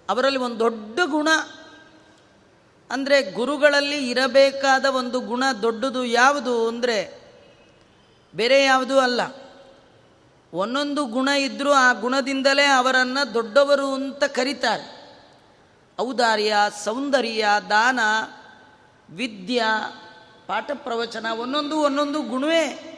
[0.10, 1.28] ಅವರಲ್ಲಿ ಒಂದು ದೊಡ್ಡ ಗುಣ.
[2.90, 7.24] ಅಂದರೆ ಗುರುಗಳಲ್ಲಿ ಇರಬೇಕಾದ ಒಂದು ಗುಣ ದೊಡ್ಡದು ಯಾವುದು ಅಂದರೆ
[8.36, 9.22] ಬೇರೆ ಯಾವುದೂ ಅಲ್ಲ.
[10.54, 15.04] ಒಂದೊಂದು ಗುಣ ಇದ್ದರೂ ಆ ಗುಣದಿಂದಲೇ ಅವರನ್ನು ದೊಡ್ಡವರು ಅಂತ ಕರೀತಾರೆ.
[16.00, 18.00] ಔದಾರ್ಯ, ಸೌಂದರ್ಯ, ದಾನ,
[19.10, 19.94] ವಿದ್ಯಾ,
[20.48, 22.90] ಪಾಠ ಪ್ರವಚನ, ಒಂದೊಂದು ಒಂದೊಂದು ಗುಣವೇ.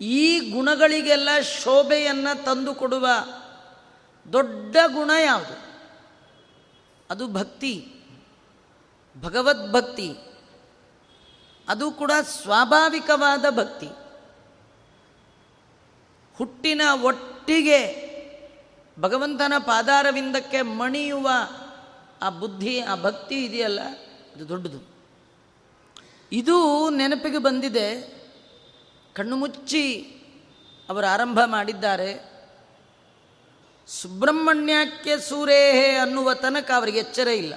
[0.00, 3.06] ಈ ಗುಣಗಳಿಗೆಲ್ಲ ಶೋಭೆಯನ್ನು ತಂದು ಕೊಡುವ
[4.32, 5.68] ದೊಡ್ಡ ಗುಣ ಯಾವುದು?
[7.10, 7.94] ಅದು ಭಕ್ತಿ.
[9.20, 10.16] ಭಗವದ್ಭಕ್ತಿ.
[11.68, 13.88] ಅದು ಕೂಡ ಸ್ವಾಭಾವಿಕವಾದ ಭಕ್ತಿ.
[16.36, 18.08] ಹುಟ್ಟಿನ ಒಟ್ಟಿಗೆ
[19.00, 21.28] ಭಗವಂತನ ಪಾದಾರವಿಂದಕ್ಕೆ ಮಣಿಯುವ
[22.22, 23.80] ಆ ಬುದ್ಧಿ, ಆ ಭಕ್ತಿ ಇದೆಯಲ್ಲ,
[24.36, 24.88] ಅದು ದೊಡ್ಡದು.
[26.32, 28.17] ಇದು ನೆನಪಿಗೆ ಬಂದಿದೆ.
[29.18, 30.02] ಕಣ್ಣು ಮುಚ್ಚಿ
[30.88, 32.30] ಅವರು ಆರಂಭ ಮಾಡಿದ್ದಾರೆ.
[33.88, 37.54] ಸುಬ್ರಹ್ಮಣ್ಯಕ್ಕೆ ಸೂರೇಹೆ ಅನ್ನುವ ತನಕ ಅವರಿಗೆ ಎಚ್ಚರ ಇಲ್ಲ.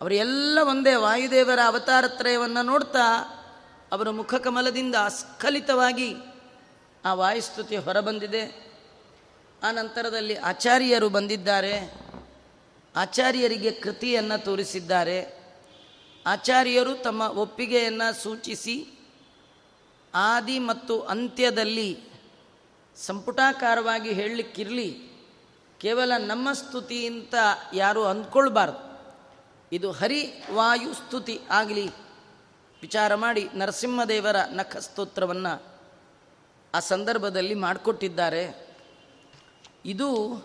[0.00, 3.20] ಅವರೆಲ್ಲ ಒಂದೇ ವಾಯುದೇವರ ಅವತಾರತ್ರಯವನ್ನು ನೋಡ್ತಾ
[3.92, 6.14] ಅವರ ಮುಖಕಮಲದಿಂದ ಅಸ್ಖಲಿತವಾಗಿ
[7.04, 8.72] ಆ ವಾಯುಸ್ತುತಿ ಹೊರಬಂದಿದೆ.
[9.62, 11.94] ಆ ನಂತರದಲ್ಲಿ ಆಚಾರ್ಯರು ಬಂದಿದ್ದಾರೆ.
[12.96, 15.42] ಆಚಾರ್ಯರಿಗೆ ಕೃತಿಯನ್ನು ತೋರಿಸಿದ್ದಾರೆ.
[16.26, 18.95] ಆಚಾರ್ಯರು ತಮ್ಮ ಒಪ್ಪಿಗೆಯನ್ನು ಸೂಚಿಸಿ
[20.16, 21.98] ಆದಿ ಮತ್ತು ಅಂತ್ಯದಲ್ಲಿ
[22.96, 25.00] ಸಂಪುಟಾಕಾರವಾಗಿ ಹೇಳಲಿಕ್ಕಿರಲಿ,
[25.80, 27.34] ಕೇವಲ ನಮ್ಮ ಸ್ತುತಿ ಅಂತ
[27.74, 28.86] ಯಾರೂ ಅಂದ್ಕೊಳ್ಬಾರ್ದು.
[29.72, 31.86] ಇದು ಹರಿ ವಾಯು ಸ್ತುತಿ ಆಗಲಿ.
[32.80, 35.80] ವಿಚಾರ ಮಾಡಿ ನರಸಿಂಹದೇವರ ನಖ ಸ್ತೋತ್ರವನ್ನು
[36.74, 38.68] ಆ ಸಂದರ್ಭದಲ್ಲಿ ಮಾಡಿಕೊಟ್ಟಿದ್ದಾರೆ.
[39.84, 40.42] ಇದು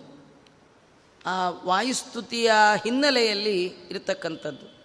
[1.26, 2.52] ಆ ವಾಯುಸ್ತುತಿಯ
[2.84, 4.82] ಹಿನ್ನೆಲೆಯಲ್ಲಿ ಇರತಕ್ಕಂಥದ್ದು.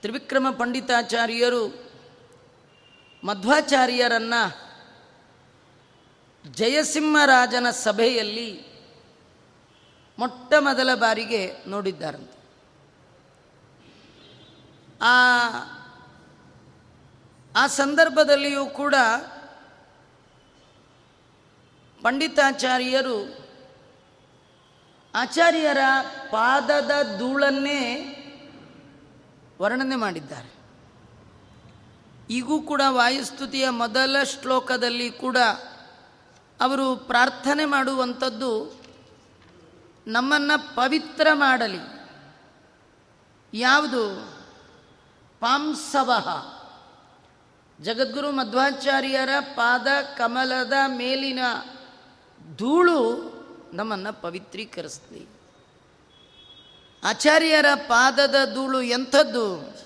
[0.00, 1.87] ತ್ರಿವಿಕ್ರಮ ಪಂಡಿತಾಚಾರ್ಯರು
[3.24, 4.68] ಮಧ್ವಾಚಾರ್ಯರನ್ನು
[6.52, 8.68] ಜಯಸಿಂಹರಾಜನ ಸಭೆಯಲ್ಲಿ
[10.18, 12.38] ಮೊಟ್ಟ ಮೊದಲ ಬಾರಿಗೆ ನೋಡಿದ್ದಾರಂತೆ.
[15.02, 15.46] ಆ
[17.56, 18.94] ಆ ಸಂದರ್ಭದಲ್ಲಿಯೂ ಕೂಡ
[22.02, 23.48] ಪಂಡಿತಾಚಾರ್ಯರು
[25.14, 25.78] ಆಚಾರ್ಯರ
[26.30, 28.14] ಪಾದದ ಧೂಳನ್ನೇ
[29.62, 30.57] ವರ್ಣನೆ ಮಾಡಿದ್ದಾರೆ.
[32.30, 35.36] ಈಗೂ ಕೂಡ ವಾಯುಸ್ತುತಿಯ ಮೊದಲ ಶ್ಲೋಕದಲ್ಲಿ ಕೂಡ
[36.60, 38.80] ಅವರು ಪ್ರಾರ್ಥನೆ ಮಾಡುವಂಥದ್ದು
[40.06, 42.08] ನಮ್ಮನ್ನು ಪವಿತ್ರ ಮಾಡಲಿ.
[43.54, 44.34] ಯಾವುದು?
[45.40, 46.58] ಪಾಂಸವಹ
[47.82, 49.86] ಜಗದ್ಗುರು ಮಧ್ವಾಚಾರ್ಯರ ಪಾದ
[50.16, 51.38] ಕಮಲದ ಮೇಲಿನ
[52.56, 53.28] ಧೂಳು
[53.72, 55.28] ನಮ್ಮನ್ನು ಪವಿತ್ರೀಕರಿಸ್ತೀವಿ
[57.04, 59.78] ಆಚಾರ್ಯರ ಪಾದದ ಧೂಳು ಎಂಥದ್ದು?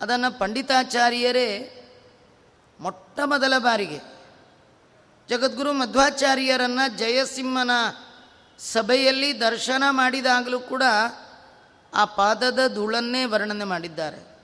[0.00, 1.74] ಅದನ್ನು ಪಂಡಿತಾಚಾರ್ಯರೇ
[2.80, 3.98] ಮೊಟ್ಟ ಮೊದಲ ಬಾರಿಗೆ
[5.28, 7.70] ಜಗದ್ಗುರು ಮಧ್ವಾಚಾರ್ಯರನ್ನು ಜಯಸಿಂಹನ
[8.58, 10.82] ಸಭೆಯಲ್ಲಿ ದರ್ಶನ ಮಾಡಿದಾಗಲೂ ಕೂಡ
[11.94, 14.38] ಆ ಪಾದದ ಧೂಳನ್ನೇ ವರ್ಣನೆ ಮಾಡಿದ್ದಾರೆ.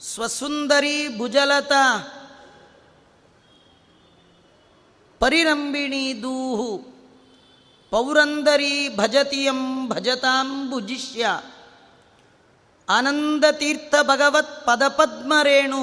[0.00, 1.98] ಸ್ವಸುಂದರಿ ಭುಜಲತಾ
[5.18, 6.78] ಪರಿರಂಬಿಣಿ ದೂಹು
[7.90, 11.26] ಪೌರಂದರಿ ಭಜತಿಯಂ ಭಜತಾಂ ಭುಜಿಷ್ಯ
[12.88, 15.80] ಆನಂದತೀರ್ಥ ಭಗವತ್ ಪದಪದ್ಮರೇಣು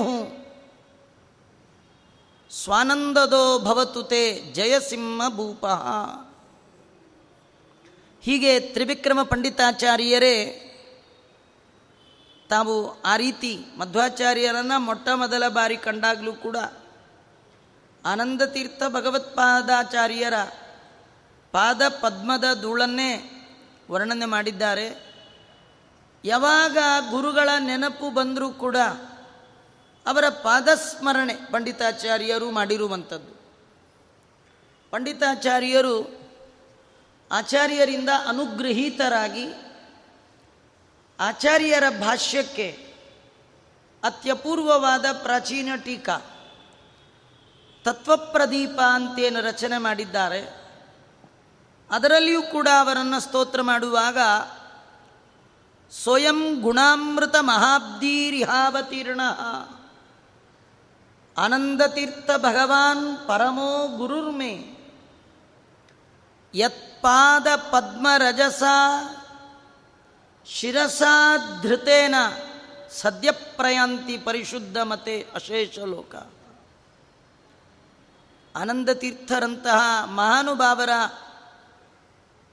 [2.64, 5.66] ಸ್ವಾನಂದದೋ ಭವತುತೆ ಜಯಸಿಂಹ ಭೂಪ.
[8.22, 10.62] ಹೀಗೆ ತ್ರಿವಿಕ್ರಮ ಪಂಡಿತಾಚಾರ್ಯರೇ,
[12.50, 16.58] ತಾವು ಆ ರೀತಿ ಮಧ್ವಾಚಾರ್ಯರನ್ನು ಮೊಟ್ಟ ಮೊದಲ ಬಾರಿ ಕಂಡಾಗಲೂ ಕೂಡ
[18.06, 20.34] ಆನಂದತೀರ್ಥ ಭಗವತ್ಪಾದಾಚಾರ್ಯರ
[21.52, 23.12] ಪಾದ ಪದ್ಮದ ಧೂಳನ್ನೇ
[23.92, 25.15] ವರ್ಣನೆ ಮಾಡಿದ್ದಾರೆ.
[26.26, 26.78] ಯಾವಾಗ
[27.10, 28.78] ಗುರುಗಳ ನೆನಪು ಬಂದರೂ ಕೂಡ
[30.06, 33.36] ಅವರ ಪಾದಸ್ಮರಣೆ ಪಂಡಿತಾಚಾರ್ಯರು ಮಾಡಿರುವಂಥದ್ದು.
[34.92, 36.26] ಪಂಡಿತಾಚಾರ್ಯರು
[37.32, 39.48] ಆಚಾರ್ಯರಿಂದ ಅನುಗ್ರಹೀತರಾಗಿ
[41.20, 42.94] ಆಚಾರ್ಯರ ಭಾಷ್ಯಕ್ಕೆ
[44.04, 46.18] ಅತ್ಯಪೂರ್ವವಾದ ಪ್ರಾಚೀನ ಟೀಕಾ,
[47.84, 50.42] ತತ್ವಪ್ರದೀಪ ಅಂತೇನು ರಚನೆ ಮಾಡಿದ್ದಾರೆ.
[51.90, 54.18] ಅದರಲ್ಲಿಯೂ ಕೂಡ ಅವರನ್ನು ಸ್ತೋತ್ರ ಮಾಡುವಾಗ
[55.92, 59.22] ಸ್ವಯಂ ಗುಣಾಮೃತ ಮಹಾಬ್ದೀರಿಹಾವತೀರ್ಣ.
[61.38, 64.76] ಆನಂದತೀರ್ಥ ಭಗವಾನ್ ಪರಮೋ ಗುರುರ್ಮೆ.
[66.54, 68.64] ಯತ್ಪಾದ ಪದ್ಮರಜಸ
[70.46, 72.16] ಶಿರಸಾಧೃತೇನ
[73.02, 76.16] ಸದ್ಯಪ್ರಯಾಂತಿ ಪರಿಶುದ್ಧ ಮತೆ ಅಶೇಷ ಲೋಕ.
[78.58, 80.90] ಆನಂದತೀರ್ಥರಂತಹ ಮಹಾನುಭಾವರ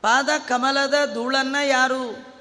[0.01, 2.32] ಪಾದ ಕಮಲದ ಧೂಳನ್ನು ಯಾರು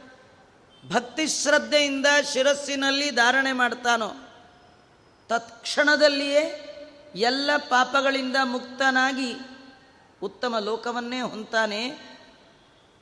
[0.89, 4.11] ಭಕ್ತಿ ಶ್ರದ್ಧೆಯಿಂದ ಶಿರಸ್ಸಿನಲ್ಲಿ ಧಾರಣೆ ಮಾಡ್ತಾನೋ,
[5.29, 6.67] ತತ್ಕ್ಷಣದಲ್ಲಿಯೇ
[7.15, 9.35] ಎಲ್ಲ ಪಾಪಗಳಿಂದ ಮುಕ್ತನಾಗಿ
[10.23, 11.89] ಉತ್ತಮ ಲೋಕವನ್ನೇ ಹೊಂತಾನೆ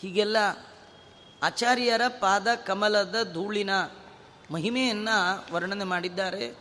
[0.00, 0.36] ಹೀಗೆಲ್ಲ
[1.42, 3.70] ಆಚಾರ್ಯರ ಪಾದ ಕಮಲದ ಧೂಳಿನ
[4.50, 6.58] ಮಹಿಮೆಯನ್ನು ವರ್ಣನೆ ಮಾಡಿದ್ದಾರೆ.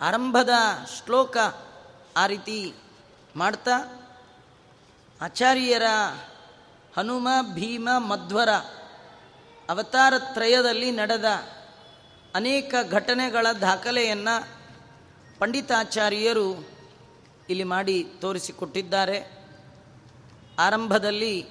[0.00, 0.50] ಆರಂಭದ
[1.04, 1.36] ಶ್ಲೋಕ
[2.16, 2.74] ಆ ರೀತಿ
[3.36, 4.00] ಮಾಡ್ತಾ
[5.24, 5.82] ಆಚಾರ್ಯರ
[6.96, 8.50] ಹನುಮ, ಭೀಮ, ಮಧ್ವರ
[9.70, 11.24] ಅವತಾರ ತ್ರಯದಲ್ಲಿ ನಡೆದ
[12.34, 14.48] ಅನೇಕ ಘಟನೆಗಳ ದಾಖಲೆಯನ್ನು
[15.38, 16.68] ಪಂಡಿತಾಚಾರ್ಯರು
[17.48, 19.48] ಇಲ್ಲಿ ಮಾಡಿ ತೋರಿಸಿಕೊಟ್ಟಿದ್ದಾರೆ.
[20.58, 21.46] ಆರಂಭದಲ್ಲಿ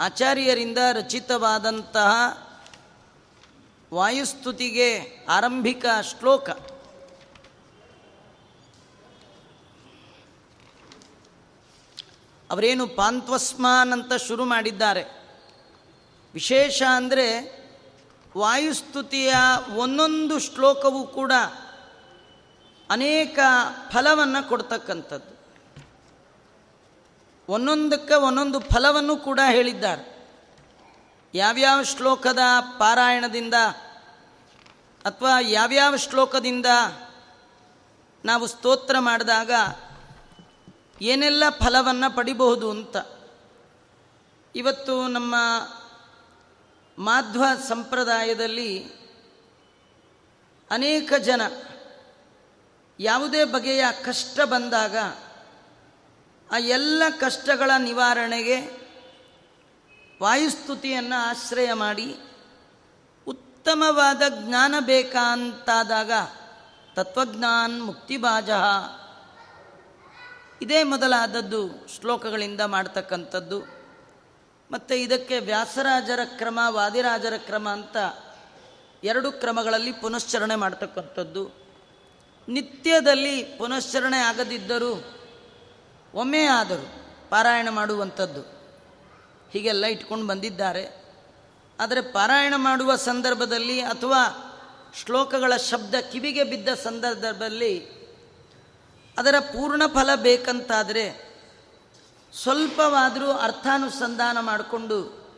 [0.00, 2.10] ಆಚಾರ್ಯರಿಂದ ರಚಿತವಾದಂತಹ
[3.94, 6.50] ವಾಯುಸ್ತುತಿಗೆ ಆರಂಭಿಕ ಶ್ಲೋಕ
[12.50, 15.04] ಅವರೇನು ಪಾಂತ್ವಸ್ಮಾನ್ ಅಂತ ಶುರು ಮಾಡಿದ್ದಾರೆ.
[16.34, 17.58] ವಿಶೇಷ ಅಂದರೆ
[18.36, 19.34] ವಾಯುಸ್ತುತಿಯ
[19.74, 21.32] ಒಂದೊಂದು ಶ್ಲೋಕವೂ ಕೂಡ
[22.90, 23.38] ಅನೇಕ
[23.90, 25.38] ಫಲವನ್ನು ಕೊಡ್ತಕ್ಕಂಥದ್ದು.
[27.52, 30.18] ಒಂದೊಂದಕ್ಕೆ ಒಂದೊಂದು ಫಲವನ್ನು ಕೂಡ ಹೇಳಿದ್ದಾರೆ.
[31.34, 32.38] ಯಾವ್ಯಾವ ಶ್ಲೋಕದ
[32.78, 33.54] ಪಾರಾಯಣದಿಂದ
[35.04, 36.66] ಅಥವಾ ಯಾವ್ಯಾವ ಶ್ಲೋಕದಿಂದ
[38.24, 39.50] ನಾವು ಸ್ತೋತ್ರ ಮಾಡಿದಾಗ
[41.02, 42.96] ಏನೆಲ್ಲ ಫಲವನ್ನು ಪಡಿಬಹುದು ಅಂತ.
[44.54, 45.34] ಇವತ್ತು ನಮ್ಮ
[46.98, 48.84] ಮಾಧ್ವ ಸಂಪ್ರದಾಯದಲ್ಲಿ
[50.70, 51.40] ಅನೇಕ ಜನ
[53.00, 54.96] ಯಾವುದೇ ಬಗೆಯ ಕಷ್ಟ ಬಂದಾಗ
[56.52, 58.88] ಆ ಎಲ್ಲ ಕಷ್ಟಗಳ ನಿವಾರಣೆಗೆ
[60.22, 62.16] ವಾಯುಸ್ತುತಿಯನ್ನು ಆಶ್ರಯ ಮಾಡಿ
[63.26, 66.10] ಉತ್ತಮವಾದ ಜ್ಞಾನ ಬೇಕಾಂತಾದಾಗ
[66.94, 68.50] ತತ್ವಜ್ಞಾನ್ ಮುಕ್ತಿಬಾಜ
[70.62, 73.60] ಇದೇ ಮೊದಲಾದದ್ದು ಶ್ಲೋಕಗಳಿಂದ ಮಾಡ್ತಕ್ಕಂಥದ್ದು.
[74.70, 77.96] ಮತ್ತು ಇದಕ್ಕೆ ವ್ಯಾಸರಾಜರ ಕ್ರಮ, ವಾದಿರಾಜರ ಕ್ರಮ ಅಂತ
[79.04, 81.50] ಎರಡು ಕ್ರಮಗಳಲ್ಲಿ ಪುನಶ್ಚರಣೆ ಮಾಡ್ತಕ್ಕಂಥದ್ದು.
[82.48, 85.04] ನಿತ್ಯದಲ್ಲಿ ಪುನಶ್ಚರಣೆ ಆಗದಿದ್ದರೂ
[86.14, 88.40] ಒಮ್ಮೆ ಆದರೂ ಪಾರಾಯಣ ಮಾಡುವಂಥದ್ದು.
[89.50, 91.04] ಹೀಗೆಲ್ಲ ಇಟ್ಕೊಂಡು ಬಂದಿದ್ದಾರೆ.
[91.80, 94.54] ಆದರೆ ಪಾರಾಯಣ ಮಾಡುವ ಸಂದರ್ಭದಲ್ಲಿ ಅಥವಾ
[94.94, 97.97] ಶ್ಲೋಕಗಳ ಶಬ್ದ ಕಿವಿಗೆ ಬಿದ್ದ ಸಂದರ್ಭದಲ್ಲಿ
[99.18, 101.28] ಅದರ ಪೂರ್ಣ ಫಲ ಬೇಕಂತಾದರೆ
[102.42, 105.28] ಸ್ವಲ್ಪವಾದರೂ ಅರ್ಥಾನುಸಂಧಾನ ಮಾಡಿಕೊಂಡು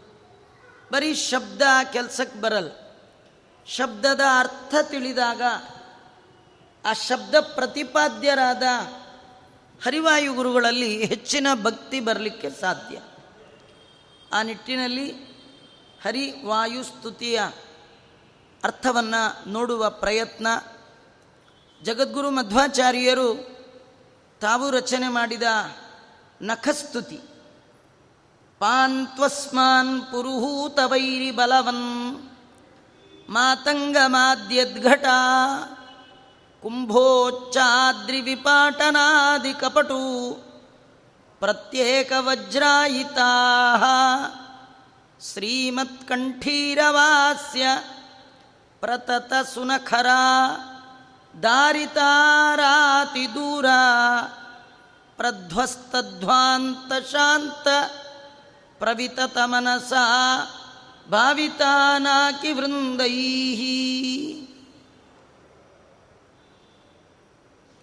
[0.93, 1.63] ಬರೀ ಶಬ್ದ
[1.93, 2.71] ಕೆಲಸಕ್ಕೆ ಬರಲ್ಲ.
[3.67, 5.43] ಶಬ್ದದ ಅರ್ಥ ತಿಳಿದಾಗ
[6.85, 8.63] ಆ ಶಬ್ದ ಪ್ರತಿಪಾದ್ಯರಾದ
[9.85, 12.99] ಹರಿವಾಯು ಗುರುಗಳಲ್ಲಿ ಹೆಚ್ಚಿನ ಭಕ್ತಿ ಬರಲಿಕ್ಕೆ ಸಾಧ್ಯ.
[14.33, 15.11] ಆ ನಿಟ್ಟಿನಲ್ಲಿ
[16.03, 17.41] ಹರಿವಾಯು ಸ್ತುತಿಯ
[18.65, 20.47] ಅರ್ಥವನ್ನು ನೋಡುವ ಪ್ರಯತ್ನ
[21.83, 23.60] ಜಗದ್ಗುರು ಮಧ್ವಾಚಾರ್ಯರು
[24.41, 25.43] ತಾವು ರಚನೆ ಮಾಡಿದ
[26.43, 27.21] ನಖಸ್ತುತಿ.
[28.59, 32.31] ಪಾನ್ತ್ವಸ್ಮಾನ್ ಪುರುಹೂತವೈರಿ ಬಲವನ್
[33.29, 35.07] ಮಾತಂಗಮಾದ್ಯದ್ಘಟ
[36.63, 40.33] ಕುಂಭೋಚ್ಚಾದ್ರಿ ವಿಪಾಟನಾದಿ ಕಪಟು
[41.41, 43.31] ಪ್ರತ್ಯೇಕ ವಜ್ರಾಯಿತಾ
[45.33, 47.67] ಶ್ರೀಮತ್ಕಂಠೀರವಾಸ್ಯ
[48.81, 50.07] ಪ್ರತತ ಸುನಖರ
[51.43, 53.67] ದಾರಿತಾರಾತಿ ದೂರ,
[55.17, 57.69] ಪ್ರಧ್ವಸ್ತಧ್ವಾಂತ ಶಾಂತ
[58.79, 59.93] ಪ್ರವಿತತ ಮನಸ
[61.11, 63.21] ಭಾವಿತಾನಾಕಿ ವೃಂದೈ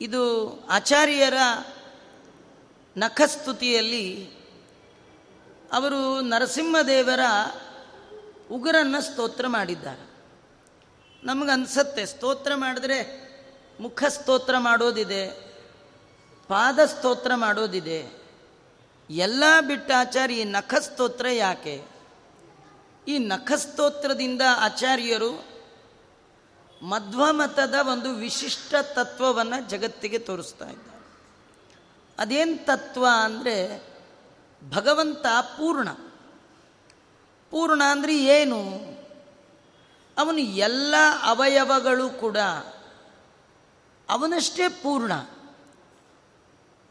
[0.01, 1.33] ಇದು ಆಚಾರ್ಯರ
[2.97, 4.37] ನಖಸ್ತುತಿಯಲ್ಲಿ
[5.73, 7.19] ಅವರು ನರಸಿಂಹದೇವರ
[8.51, 10.17] ಉಗುರನ್ನು ಸ್ತೋತ್ರ ಮಾಡಿದ್ದಾರೆ.
[11.23, 13.26] ನಮಗನ್ಸತ್ತೆ, ಸ್ತೋತ್ರ ಮಾಡಿದ್ರೆ
[13.79, 15.27] ಮುಖ ಸ್ತೋತ್ರ ಮಾಡೋದಿದೆ,
[16.47, 17.99] ಪಾದ ಸ್ತೋತ್ರ ಮಾಡೋದಿದೆ.
[19.09, 21.85] ಎಲ್ಲ ಬಿಟ್ಟ ಆಚಾರ್ಯ ಈ ನಖಸ್ತೋತ್ರ ಯಾಕೆ?
[23.07, 25.57] ಈ ನಖಸ್ತೋತ್ರದಿಂದ ಆಚಾರ್ಯರು
[26.81, 30.97] ಮಧ್ವಮತದ ಒಂದು ವಿಶಿಷ್ಟ ತತ್ವವನ್ನು ಜಗತ್ತಿಗೆ ತೋರಿಸ್ತಾ ಇದ್ದಾರೆ.
[32.19, 33.83] ಅದೇನು ತತ್ವ ಅಂದರೆ
[34.69, 35.89] ಭಗವಂತ ಪೂರ್ಣ.
[37.51, 38.61] ಪೂರ್ಣ ಅಂದರೆ ಏನು?
[40.17, 42.37] ಅವನು ಎಲ್ಲ ಅವಯವಗಳು ಕೂಡ
[44.09, 45.13] ಅವನಷ್ಟೇ ಪೂರ್ಣ.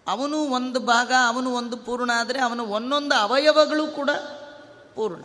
[0.07, 4.11] ಅವನು ಒಂದು ಭಾಗ, ಅವನು ಒಂದು ಪೂರ್ಣ ಆದರೆ ಅವನು ಒಂದೊಂದು ಅವಯವಗಳು ಕೂಡ
[4.95, 5.25] ಪೂರ್ಣ.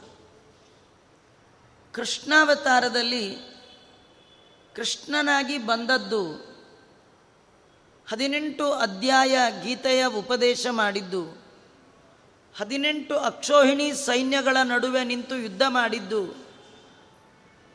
[1.94, 3.38] ಕೃಷ್ಣಾವತಾರದಲ್ಲಿ
[4.76, 6.52] ಕೃಷ್ಣನಾಗಿ ಬಂದದ್ದು
[8.12, 11.24] ಹದಿನೆಂಟು ಅಧ್ಯಾಯ ಗೀತೆಯ ಉಪದೇಶ ಮಾಡಿದ್ದು,
[12.58, 16.41] ಹದಿನೆಂಟು ಅಕ್ಷೋಹಿಣಿ ಸೈನ್ಯಗಳ ನಡುವೆ ನಿಂತು ಯುದ್ಧ ಮಾಡಿದ್ದು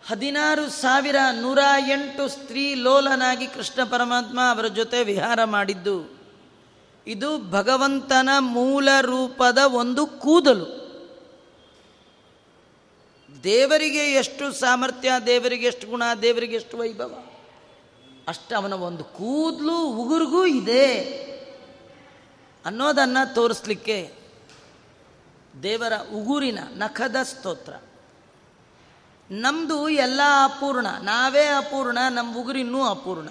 [0.09, 6.21] ಹದಿನಾರು ಸಾವಿರ ನೂರ ಎಂಟು ಸ್ತ್ರೀ ಲೋಲನಾಗಿ ಕೃಷ್ಣ ಪರಮಾತ್ಮ ಅವರ ಜೊತೆ ವಿಹಾರ ಮಾಡಿದ್ದು.
[7.07, 10.87] ಇದು ಭಗವಂತನ ಮೂಲ ರೂಪದ ಒಂದು ಕೂದಲು.
[13.45, 17.25] ದೇವರಿಗೆ ಎಷ್ಟು ಸಾಮರ್ಥ್ಯ, ದೇವರಿಗೆ ಎಷ್ಟು ಗುಣ, ದೇವರಿಗೆ ಎಷ್ಟು ವೈಭವ?
[18.29, 20.95] ಅಷ್ಟು ಅವನ ಒಂದು ಕೂದಲು ಉಗುರಿಗೂ ಇದೆ.
[22.67, 24.15] ಅನ್ನೋದನ್ನು ತೋರಿಸ್ಲಿಕ್ಕೆ
[25.63, 27.73] ದೇವರ ಉಗುರಿನ ನಖದ ಸ್ತೋತ್ರ.
[29.31, 33.29] ನಮ್ಮದು ಎಲ್ಲ ಅಪೂರ್ಣ ನಾವೇ ಅಪೂರ್ಣ ನಮ್ಮ ಉಗುರಿನ್ನೂ ಅಪೂರ್ಣ.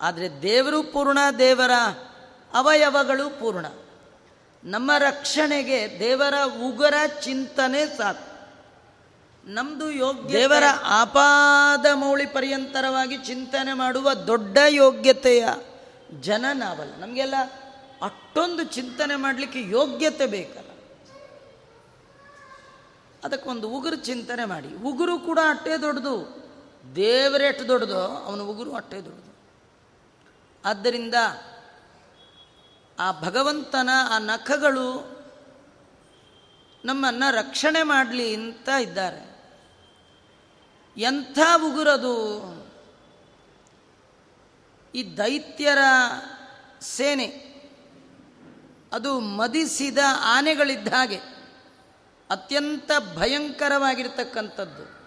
[0.00, 1.70] ಆದರೆ ದೇವರು ಪೂರ್ಣ ದೇವರ
[2.54, 3.66] ಅವಯವಗಳು ಪೂರ್ಣ.
[4.64, 8.32] ನಮ್ಮ ರಕ್ಷಣೆಗೆ ದೇವರ ಉಗುರ ಚಿಂತನೆ ಸಾಕು.
[9.44, 15.48] ನಮ್ಮದು ಯೋಗ್ಯ ದೇವರ ಆಪಾದ ಮೌಳಿ ಪರ್ಯಂತರವಾಗಿ ಚಿಂತನೆ ಮಾಡುವ ದೊಡ್ಡ ಯೋಗ್ಯತೆಯ
[16.20, 16.94] ಜನ ನಾವಲ್ಲ.
[16.98, 17.34] ನಮಗೆಲ್ಲ
[18.02, 20.71] ಅಷ್ಟೊಂದು ಚಿಂತನೆ ಮಾಡಲಿಕ್ಕೆ ಯೋಗ್ಯತೆ ಬೇಕಲ್ಲ.
[23.24, 24.74] ಅದಕ್ಕೊಂದು ಉಗುರು ಚಿಂತನೆ ಮಾಡಿ.
[24.74, 26.42] ಉಗುರು ಕೂಡ ಅಟ್ಟೆ ದೊಡ್ಡದು.
[26.96, 29.32] ದೇವರೆಷ್ಟು ದೊಡ್ಡದು, ಅವನ ಉಗುರು ಅಟ್ಟೆ ದೊಡ್ಡದು.
[30.64, 31.14] ಆದ್ದರಿಂದ
[32.98, 35.12] ಆ ಭಗವಂತನ ಆ ನಖಗಳು
[36.84, 39.32] ನಮ್ಮನ್ನು ರಕ್ಷಣೆ ಮಾಡಲಿ ಅಂತ ಇದ್ದಾರೆ.
[40.96, 42.42] ಎಂಥ ಉಗುರದು?
[44.94, 45.78] ಈ ದೈತ್ಯರ
[46.80, 47.52] ಸೇನೆ,
[48.92, 51.31] ಅದು ಮದಿಸಿದ ಆನೆಗಳಿದ್ದ ಹಾಗೆ.
[52.30, 55.02] ಅತ್ಯಂತ ಭಯಂಕರವಾಗಿರ್ತಕ್ಕಂಥದ್ದು.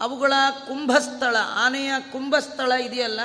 [0.00, 0.32] ಅವುಗಳ
[0.66, 3.20] ಕುಂಭಸ್ಥಳ, ಆನೆಯ ಕುಂಭಸ್ಥಳ ಇದೆಯಲ್ಲ,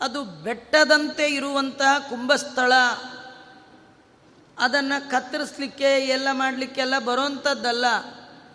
[0.00, 2.72] ಅದು ಬೆಟ್ಟದಂತೆ ಇರುವಂತಹ ಕುಂಭಸ್ಥಳ.
[4.58, 7.86] ಅದನ್ನು ಕತ್ತರಿಸ್ಲಿಕ್ಕೆ, ಎಲ್ಲ ಮಾಡಲಿಕ್ಕೆಲ್ಲ ಬರುವಂಥದ್ದಲ್ಲ.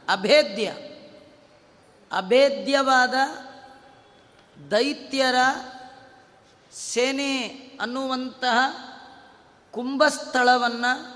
[0.09, 0.73] ಅಭೇದ್ಯ.
[2.11, 3.13] ಅಭೇದ್ಯವಾದ
[4.71, 5.35] ದೈತ್ಯರ
[6.73, 7.47] ಸೇನೆ
[7.81, 8.57] ಅನ್ನುವಂತಹ
[9.71, 11.14] ಕುಂಭಸ್ಥಳವನ್ನು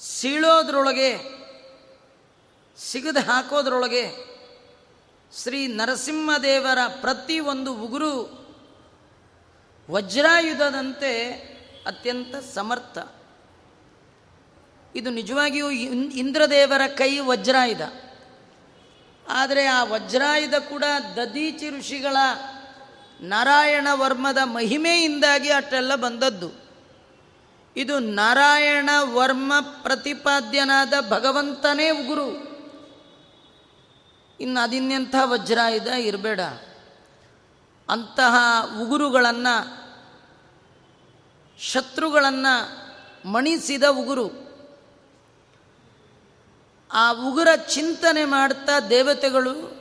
[0.00, 1.40] ಸೀಳೋದ್ರೊಳಗೆ,
[2.78, 4.30] ಸಿಗದು ಹಾಕೋದ್ರೊಳಗೆ
[5.42, 8.40] ಶ್ರೀ ನರಸಿಂಹದೇವರ ಪ್ರತಿ ಒಂದು ಉಗುರು
[9.90, 11.30] ವಜ್ರಾಯುಧದಂತೆ
[11.86, 12.98] ಅತ್ಯಂತ ಸಮರ್ಥ.
[14.94, 17.80] ಇದು ನಿಜವಾಗಿಯೂ ಇಂದ್ರದೇವರ ಕೈ ವಜ್ರಾಯುಧ.
[19.28, 20.84] ಆದರೆ ಆ ವಜ್ರಾಯುಧ ಕೂಡ
[21.16, 22.16] ದದೀಚಿ ಋಷಿಗಳ
[23.20, 26.69] ನಾರಾಯಣ ವರ್ಮದ ಮಹಿಮೆಯಿಂದಾಗಿ ಅಷ್ಟೆಲ್ಲ ಬಂದದ್ದು.
[27.76, 29.52] ಇದು ನಾರಾಯಣ ವರ್ಮ
[29.82, 32.50] ಪ್ರತಿಪಾದ್ಯನಾದ ಭಗವಂತನೇ ಉಗುರು.
[34.40, 36.40] ಇನ್ನು ಅದಿನ್ನೆಂಥ ವಜ್ರಾಯುಧ ಇರಬೇಡ.
[37.88, 38.36] ಅಂತಹ
[38.80, 39.90] ಉಗುರುಗಳನ್ನು,
[41.58, 42.90] ಶತ್ರುಗಳನ್ನು
[43.28, 44.30] ಮಣಿಸಿದ ಉಗುರು.
[46.92, 49.80] ಆ ಉಗುರ ಚಿಂತನೆ ಮಾಡ್ತಾ ದೇವತೆಗಳು,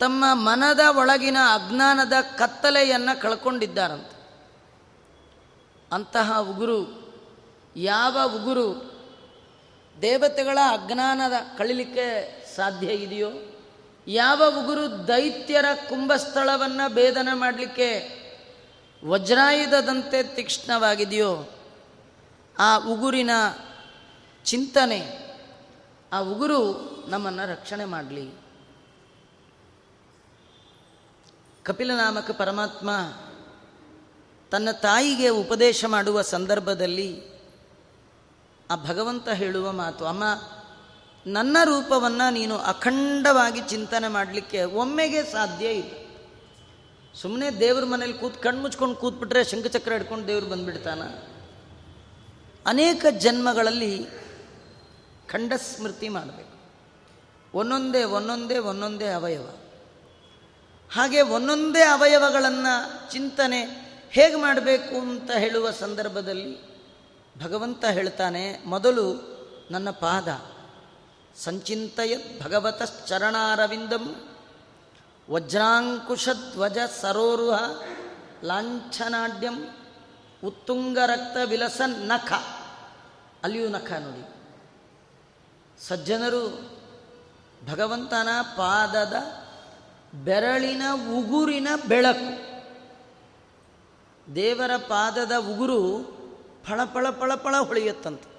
[0.00, 4.13] ತಮ್ಮ ಮನದ ಒಳಗಿನ ಅಜ್ಞಾನದ ಕತ್ತಲೆಯನ್ನು ಕಳ್ಕೊಂಡಿದ್ದಾರಂತೆ.
[5.94, 6.80] ಅಂತಹ ಉಗುರು,
[7.76, 8.94] ಯಾವ ಉಗುರು
[10.02, 12.06] ದೇವತೆಗಳ ಅಜ್ಞಾನದ ಕಳಿಲಿಕ್ಕೆ
[12.56, 13.30] ಸಾಧ್ಯ ಇದೆಯೋ,
[14.06, 17.90] ಯಾವ ಉಗುರು ದೈತ್ಯರ ಕುಂಭಸ್ಥಳವನ್ನು ಭೇದನೆ ಮಾಡಲಿಕ್ಕೆ
[19.08, 21.44] ವಜ್ರಾಯುಧದಂತೆ ತೀಕ್ಷ್ಣವಾಗಿದೆಯೋ,
[22.58, 23.30] ಆ ಉಗುರಿನ
[24.44, 25.30] ಚಿಂತನೆ,
[26.12, 26.60] ಆ ಉಗುರು
[27.08, 28.30] ನಮ್ಮನ್ನು ರಕ್ಷಣೆ ಮಾಡಲಿ.
[31.64, 32.90] ಕಪಿಲನಾಮಕ ಪರಮಾತ್ಮ
[34.54, 37.22] ತನ್ನ ತಾಯಿಗೆ ಉಪದೇಶ ಮಾಡುವ ಸಂದರ್ಭದಲ್ಲಿ
[38.70, 40.24] ಆ ಭಗವಂತ ಹೇಳುವ ಮಾತು, ಅಮ್ಮ,
[41.26, 45.90] ನನ್ನ ರೂಪವನ್ನು ನೀನು ಅಖಂಡವಾಗಿ ಚಿಂತನೆ ಮಾಡಲಿಕ್ಕೆ ಒಮ್ಮೆಗೆ ಸಾಧ್ಯ ಇಲ್ಲ.
[47.14, 51.02] ಸುಮ್ಮನೆ ದೇವ್ರ ಮನೇಲಿ ಕೂತ್ ಕಣ್ ಮುಚ್ಕೊಂಡು ಕೂತ್ಬಿಟ್ರೆ ಶಂಖಚಕ್ರ ಹಿಡ್ಕೊಂಡು ದೇವ್ರು ಬಂದ್ಬಿಡ್ತಾನ?
[52.66, 54.06] ಅನೇಕ ಜನ್ಮಗಳಲ್ಲಿ
[55.28, 56.58] ಖಂಡ ಸ್ಮೃತಿ ಮಾಡಬೇಕು.
[57.58, 59.48] ಒಂದೊಂದೇ ಒಂದೊಂದೇ ಒಂದೊಂದೇ ಅವಯವ.
[60.92, 63.83] ಹಾಗೆ ಒಂದೊಂದೇ ಅವಯವಗಳನ್ನು ಚಿಂತನೆ
[64.14, 66.50] ಹೇಗೆ ಮಾಡಬೇಕು ಅಂತ ಹೇಳುವ ಸಂದರ್ಭದಲ್ಲಿ
[67.38, 69.06] ಭಗವಂತ ಹೇಳ್ತಾನೆ, ಮೊದಲು
[69.70, 70.28] ನನ್ನ ಪಾದ,
[71.36, 74.04] ಸಂಚಿಂತಯತ್ ಭಗವತಶ್ಚರಣಾರವಿಂದಂ
[75.30, 77.58] ವಜ್ರಾಂಕುಶಧ್ವಜ ಸರೋರುಹ
[78.44, 79.56] ಲಾಂಛನಾಡ್ಯಂ
[80.44, 82.32] ಉತ್ತುಂಗರಕ್ತ ವಿಲಸ ನಖ
[83.42, 84.24] ಅಲ್ಲಿಯೂ ನಖ ನೋಡಿ.
[85.88, 86.44] ಸಜ್ಜನರು
[87.70, 89.14] ಭಗವಂತನ ಪಾದದ
[90.24, 90.82] ಬೆರಳಿನ
[91.14, 92.53] ಉಗುರಿನ ಬೆಳಕು
[94.34, 96.14] ದೇವರ ಪಾದದ ಉಗುರು
[96.64, 98.34] ಫಳಫಳ ಫಳಫಳ ಹೊಳೆಯುತ್ತಂತೆ.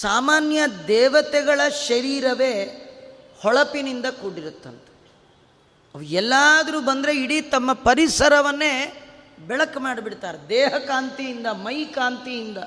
[0.00, 2.84] ಸಾಮಾನ್ಯ ದೇವತೆಗಳ ಶರೀರವೇ
[3.42, 4.88] ಹೊಳಪಿನಿಂದ ಕೂಡಿರುತ್ತಂತೆ.
[5.94, 9.04] ಅವು ಎಲ್ಲಾದರೂ ಬಂದರೆ ಇಡೀ ತಮ್ಮ ಪರಿಸರವನ್ನೇ
[9.46, 10.48] ಬೆಳಕು ಮಾಡಿಬಿಡ್ತಾರೆ.
[10.48, 12.58] ದೇಹ ಕಾಂತಿಯಿಂದ, ಮೈ ಕಾಂತಿಯಿಂದ.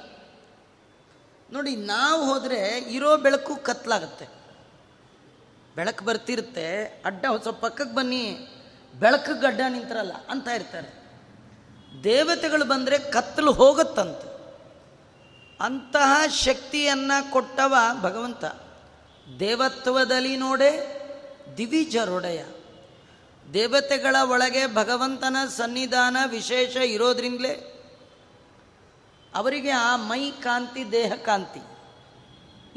[1.51, 4.27] ನೋಡಿ, ನಾವು ಹೋದರೆ ಇರೋ ಬೆಳಕು ಕತ್ಲಾಗತ್ತೆ.
[5.75, 8.47] ಬೆಳಕು ಬರ್ತಿರುತ್ತೆ, ಅಡ್ಡ ಹೊಸ ಪಕ್ಕಕ್ಕೆ ಬನ್ನಿ,
[8.99, 11.00] ಬೆಳಕು ಗಡ್ಡ ನಿಂತರಲ್ಲ ಅಂತ ಇರ್ತಾರೆ.
[12.03, 14.31] ದೇವತೆಗಳು ಬಂದರೆ ಕತ್ತಲು ಹೋಗುತ್ತಂತೆ.
[15.59, 18.45] ಅಂತಹ ಶಕ್ತಿಯನ್ನು ಕೊಟ್ಟವ ಭಗವಂತ.
[19.39, 21.01] ದೇವತ್ವದಲ್ಲಿ ನೋಡೆ
[21.57, 22.45] ದಿವಿಜರೊಡೆಯ.
[23.53, 27.67] ದೇವತೆಗಳ ಒಳಗೆ ಭಗವಂತನ ಸನ್ನಿಧಾನ ವಿಶೇಷ ಇರೋದ್ರಿಂದಲೇ
[29.35, 31.61] ಅವರಿಗೆ ಆ ಮೈ ಕಾಂತಿ, ದೇಹ ಕಾಂತಿ.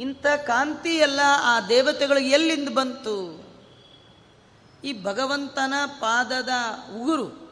[0.02, 3.44] ಇಂಥ ಕಾಂತಿ ಎಲ್ಲ ಆ ದೇವತೆಗಳು ಎಲ್ಲಿಂದ ಬಂತು?
[4.84, 6.50] ಈ ಭಗವಂತನ ಪಾದದ
[7.00, 7.43] ಉಗುರು.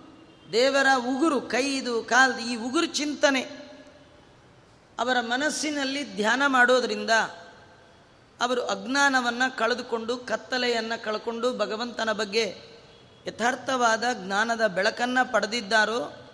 [0.53, 3.40] ದೇವರ ಉಗುರು, ಕೈದು, ಕಾಲ್ದು, ಈ ಉಗುರು ಚಿಂತನೆ.
[4.98, 7.11] ಅವರ ಮನಸ್ಸಿನಲ್ಲಿ ಧ್ಯಾನ ಮಾಡೋದರಿಂದ
[8.40, 12.57] ಅವರು ಅಜ್ಞಾನವನ್ನು ಕಳೆದುಕೊಂಡು, ಕತ್ತಲೆಯನ್ನು ಕಳ್ಕೊಂಡು ಭಗವಂತನ ಬಗ್ಗೆ
[13.26, 16.30] ಯಥಾರ್ಥವಾದ ಜ್ಞಾನದ ಬೆಳಕನ್ನು ಪಡೆದಿದ್ದಾರೋ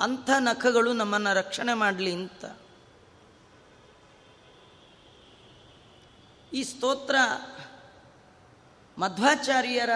[0.00, 2.44] ಅಂಥ ನಖಗಳು ನಮ್ಮನ್ನು ರಕ್ಷಣೆ ಮಾಡಲಿ ಅಂತ.
[6.52, 7.16] ಈ ಸ್ತೋತ್ರ
[8.98, 9.90] ಮಧ್ವಾಚಾರ್ಯರ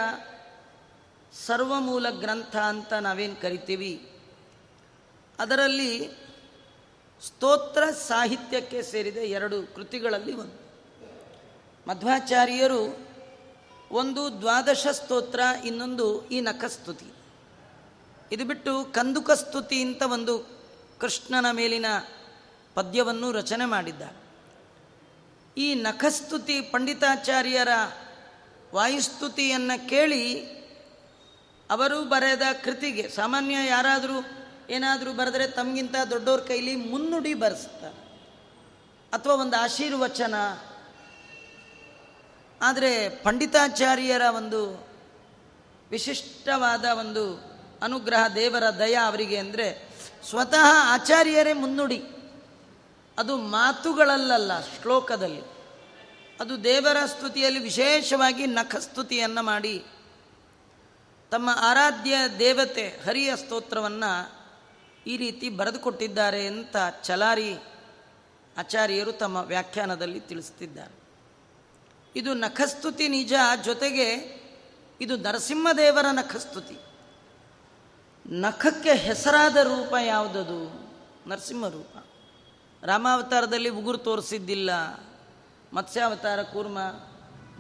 [1.45, 4.13] ಸರ್ವಮೂಲ ಗ್ರಂಥ ಅಂತ ನಾವೇನು ಕರಿತೀವಿ?
[5.39, 6.11] ಅದರಲ್ಲಿ
[7.27, 10.67] ಸ್ತೋತ್ರ ಸಾಹಿತ್ಯಕ್ಕೆ ಸೇರಿದ ಎರಡು ಕೃತಿಗಳಲ್ಲಿ ಒಂದು.
[11.89, 12.99] ಮಧ್ವಾಚಾರ್ಯರು
[13.91, 17.07] ಒಂದು ದ್ವಾದಶ ಸ್ತೋತ್ರ, ಇನ್ನೊಂದು ಈ ನಖಸ್ತುತಿ.
[18.33, 20.39] ಇದು ಬಿಟ್ಟು ಕಂದುಕ ಸ್ತುತಿ ಅಂತ ಒಂದು
[21.01, 21.87] ಕೃಷ್ಣನ ಮೇಲಿನ
[22.75, 24.03] ಪದ್ಯವನ್ನು ರಚನೆ ಮಾಡಿದ್ದ
[25.57, 27.69] ಈ ನಖಸ್ತುತಿ ಪಂಡಿತಾಚಾರ್ಯರ
[28.75, 30.56] ವಾಯುಸ್ತುತಿಯನ್ನು ಕೇಳಿ
[31.71, 34.27] ಅವರು ಬರೆದ ಕೃತಿಗೆ ಸಾಮಾನ್ಯ ಯಾರಾದರೂ
[34.71, 38.07] ಏನಾದರೂ ಬರೆದರೆ ತಮಗಿಂತ ದೊಡ್ಡವ್ರ ಕೈಲಿ ಮುನ್ನುಡಿ ಬರೆಸ್ತಾರೆ.
[39.13, 40.35] ಅಥವಾ ಒಂದು ಆಶೀರ್ವಚನ.
[42.63, 44.89] ಆದರೆ ಪಂಡಿತಾಚಾರ್ಯರ ಒಂದು
[45.91, 47.41] ವಿಶಿಷ್ಟವಾದ ಒಂದು
[47.83, 49.89] ಅನುಗ್ರಹ ದೇವರ ದಯ ಅವರಿಗೆ ಅಂದರೆ
[50.29, 52.05] ಸ್ವತಃ ಆಚಾರ್ಯರೇ ಮುನ್ನುಡಿ.
[53.19, 55.41] ಅದು ಮಾತುಗಳಲ್ಲಲ್ಲ ಶ್ಲೋಕದಲ್ಲಿ.
[56.41, 59.85] ಅದು ದೇವರ ಸ್ತುತಿಯಲ್ಲಿ ವಿಶೇಷವಾಗಿ ನಖಸ್ತುತಿಯನ್ನು ಮಾಡಿ
[61.31, 64.33] ತಮ್ಮ ಆರಾಧ್ಯ ದೇವತೆ ಹರಿಯ ಸ್ತೋತ್ರವನ್ನು
[65.07, 67.57] ಈ ರೀತಿ ಬರೆದುಕೊಟ್ಟಿದ್ದಾರೆ ಅಂತ ಚಲಾರಿ
[68.59, 71.07] ಆಚಾರ್ಯರು ತಮ್ಮ ವ್ಯಾಖ್ಯಾನದಲ್ಲಿ ತಿಳಿಸ್ತಿದ್ದಾರೆ.
[72.17, 74.37] ಇದು ನಖಸ್ತುತಿ ನಿಜ ಜೊತೆಗೆ
[75.01, 76.79] ಇದು ನರಸಿಂಹದೇವರ ನಖಸ್ತುತಿ.
[78.27, 80.87] ನಖಕ್ಕೆ ಹೆಸರಾದ ರೂಪ ಯಾವುದದು?
[81.29, 82.05] ನರಸಿಂಹ ರೂಪ.
[82.85, 84.71] ರಾಮಾವತಾರದಲ್ಲಿ ಉಗುರು ತೋರಿಸಿದ್ದಿಲ್ಲ.
[85.73, 86.79] ಮತ್ಸ್ಯಾವತಾರ ಕೂರ್ಮ,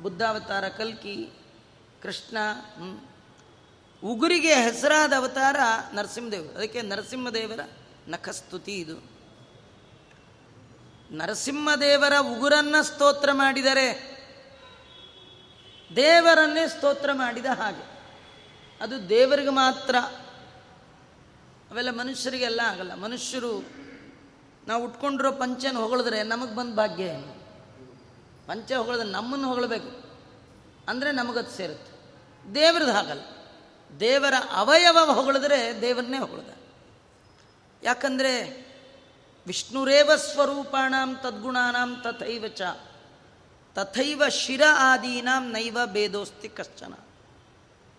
[0.02, 1.32] ಬುದ್ಧಾವತಾರ ಕಲ್ಕಿ,
[2.02, 2.36] ಕೃಷ್ಣ
[4.04, 5.56] ಉಗುರಿಗೆ ಹೆಸರಾದ ಅವತಾರ
[5.92, 6.56] ನರಸಿಂಹದೇವರು.
[6.56, 7.60] ಅದಕ್ಕೆ ನರಸಿಂಹದೇವರ
[8.08, 9.16] ನಖಸ್ತುತಿ ಇದು.
[11.10, 14.16] ನರಸಿಂಹದೇವರ ಉಗುರನ್ನ ಸ್ತೋತ್ರ ಮಾಡಿದರೆ
[15.96, 18.02] ದೇವರನ್ನೇ ಸ್ತೋತ್ರ ಮಾಡಿದ ಹಾಗೆ.
[18.80, 19.96] ಅದು ದೇವರಿಗೆ ಮಾತ್ರ.
[21.70, 22.94] ಅವೆಲ್ಲ ಮನುಷ್ಯರಿಗೆಲ್ಲ ಆಗಲ್ಲ.
[22.94, 23.60] ಮನುಷ್ಯರು
[24.66, 27.46] ನಾವು ಉಟ್ಕೊಂಡಿರೋ ಪಂಚನ ಹೊಗಳಿದ್ರೆ ನಮಗೆ ಬಂದ ಭಾಗ್ಯ ಏನು?
[28.46, 30.20] ಪಂಚ ಹೊಗಳಿದ್ರೆ ನಮ್ಮನ್ನು ಹೊಗಳಬೇಕು.
[30.88, 31.96] ಅಂದರೆ ನಮಗದು ಸೇರುತ್ತೆ.
[32.54, 33.35] ದೇವ್ರದ್ದು ಹಾಗಲ್ಲ.
[34.00, 36.48] ದೇವರ ಅವಯವ ಹೊಗಳಿದ್ರೆ ದೇವರನ್ನೇ ಹೊಗಳ್ದ.
[37.82, 38.66] ಯಾಕಂದರೆ
[39.46, 42.62] ವಿಷ್ಣುರೇವ ಸ್ವರೂಪಾಣಾಂ ತದ್ಗುಣಾನಾಂ ತಥೈವ ಚ
[43.74, 46.94] ತಥೈವ ಶಿರ ಆದೀನಾಂ ನೈವ ಭೇದೋಸ್ತಿ ಕಶ್ಚನ.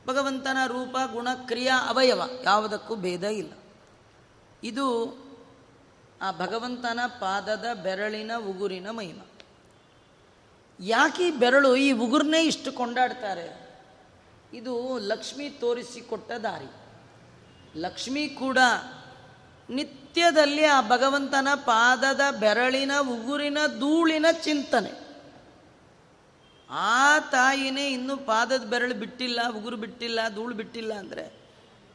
[0.08, 3.52] ಭಗವಂತನ ರೂಪ, ಗುಣ, ಕ್ರಿಯಾ, ಅವಯವ, ಯಾವುದಕ್ಕೂ ಭೇದ ಇಲ್ಲ.
[4.64, 5.18] ಇದು
[6.22, 9.20] ಆ ಭಗವಂತನ ಪಾದದ ಬೆರಳಿನ ಉಗುರಿನ ಮಹಿಮ.
[10.80, 13.67] ಯಾಕೆ ಬೆರಳು ಈ ಉಗುರನ್ನೇ ಇಷ್ಟು ಕೊಂಡಾಡ್ತಾರೆ?
[14.54, 16.72] ಇದು ಲಕ್ಷ್ಮಿ ತೋರಿಸಿಕೊಟ್ಟ ದಾರಿ.
[17.80, 18.58] ಲಕ್ಷ್ಮಿ ಕೂಡ
[19.70, 25.08] ನಿತ್ಯದಲ್ಲಿ ಆ ಭಗವಂತನ ಪಾದದ ಬೆರಳಿನ ಉಗುರಿನ ಧೂಳಿನ ಚಿಂತನೆ.
[26.70, 31.34] ಆ ತಾಯಿನೇ ಇನ್ನೂ ಪಾದದ ಬೆರಳು ಬಿಟ್ಟಿಲ್ಲ, ಉಗುರು ಬಿಟ್ಟಿಲ್ಲ, ಧೂಳು ಬಿಟ್ಟಿಲ್ಲ ಅಂದರೆ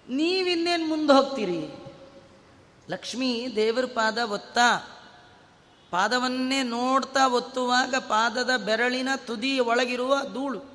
[0.08, 1.84] ನೀವಿನ್ನೇನು ಮುಂದೆ ಹೋಗ್ತೀರಿ?
[2.90, 4.98] ಲಕ್ಷ್ಮೀ ದೇವರ ಪಾದ ಒತ್ತಾ.
[5.90, 10.71] ಪಾದವನ್ನೇ ನೋಡ್ತಾ ಒತ್ತುವಾಗ ಪಾದದ ಬೆರಳಿನ ತುದಿ ಒಳಗಿರುವ ಧೂಳು.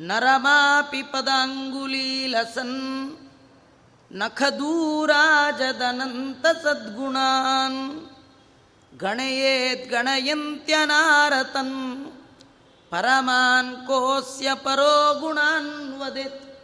[0.00, 3.16] ನರಮಾಪಿ ಪದಾಂಗುಲೀಲಸನ್
[4.12, 8.10] ನಖದೂರಾಜದನಂತ ಸದ್ಗುಣಾನ್
[8.98, 12.12] ಗಣಯೇತ್ ಗಣಯಂತ್ಯನಾರತನ್
[12.90, 16.56] ಪರಮಾನ್ ಕೋಸ್ಯ ಪರೋ ಗುಣಾನ್ ವದೇತ್.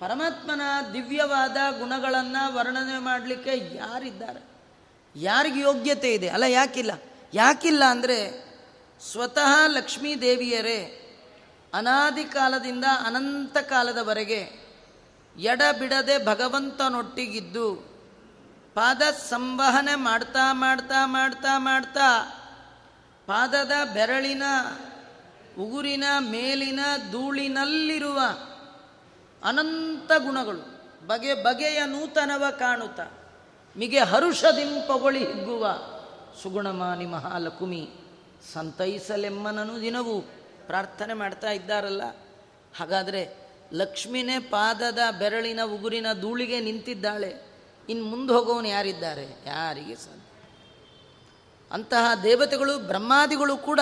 [0.00, 0.60] ಪರಮಾತ್ಮನ
[0.92, 4.48] ದಿವ್ಯವಾದ ಗುಣಗಳನ್ನು ವರ್ಣನೆ ಮಾಡಲಿಕ್ಕೆ ಯಾರಿದ್ದಾರೆ?
[5.16, 6.28] ಯಾರಿಗೆ ಯೋಗ್ಯತೆ ಇದೆ?
[6.28, 6.90] ಅಲ್ಲ, ಯಾಕಿಲ್ಲ?
[7.34, 8.48] ಯಾಕಿಲ್ಲ ಅಂದರೆ
[9.12, 11.01] ಸ್ವತಃ ಲಕ್ಷ್ಮೀ ದೇವಿಯರೇ
[11.72, 14.40] ಅನಾದಿ ಕಾಲದಿಂದ ಅನಂತ ಕಾಲದವರೆಗೆ
[15.36, 17.92] ಎಡಬಿಡದೆ ಭಗವಂತನೊಟ್ಟಿಗಿದ್ದು
[18.74, 22.08] ಪಾದ ಸಂವಹನೆ ಮಾಡ್ತಾ ಮಾಡ್ತಾ ಮಾಡ್ತಾ ಮಾಡ್ತಾ
[23.26, 24.42] ಪಾದದ ಬೆರಳಿನ,
[25.58, 26.80] ಉಗುರಿನ, ಮೇಲಿನ,
[27.12, 28.20] ಧೂಳಿನಲ್ಲಿರುವ
[29.44, 30.62] ಅನಂತ ಗುಣಗಳು,
[31.06, 33.00] ಬಗೆ ಬಗೆಯ ನೂತನವ ಕಾಣುತ್ತ,
[33.76, 35.68] ಮಿಗೆ ಹರುಷದಿಂಪಗೊಳಿ ಹಿಗ್ಗುವ
[36.42, 37.88] ಸುಗುಣಮಾನಿ ಮಹಾಲಕುಮಿ
[38.52, 40.24] ಸಂತೈಸಲೆಮ್ಮನನು ದಿನವೂ
[40.72, 42.02] ಪ್ರಾರ್ಥನೆ ಮಾಡ್ತಾ ಇದ್ದಾರಲ್ಲ.
[42.76, 43.28] ಹಾಗಾದರೆ
[43.72, 47.34] ಲಕ್ಷ್ಮಿನೇ ಪಾದದ ಬೆರಳಿನ ಉಗುರಿನ ಧೂಳಿಗೆ ನಿಂತಿದ್ದಾಳೆ.
[47.88, 49.24] ಇನ್ನು ಮುಂದೆ ಹೋಗೋನು ಯಾರಿದ್ದಾರೆ?
[49.46, 50.42] ಯಾರಿಗೆ ಸಾಧ್ಯ?
[51.72, 53.80] ಅಂತಹ ದೇವತೆಗಳು, ಬ್ರಹ್ಮಾದಿಗಳು ಕೂಡ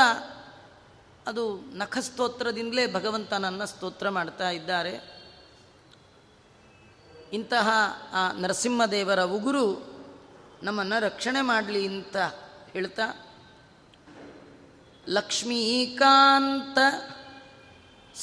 [1.26, 5.22] ಅದು ನಖಸ್ತೋತ್ರದಿಂದಲೇ ಭಗವಂತನನ್ನು ಸ್ತೋತ್ರ ಮಾಡ್ತಾ ಇದ್ದಾರೆ.
[7.32, 7.68] ಇಂತಹ
[8.12, 9.90] ಆ ನರಸಿಂಹದೇವರ ಉಗುರು
[10.62, 12.16] ನಮ್ಮನ್ನು ರಕ್ಷಣೆ ಮಾಡಲಿ ಅಂತ
[12.72, 13.29] ಹೇಳ್ತಾ
[15.10, 16.78] ಲಕ್ಷ್ಮೀಕಾಂತ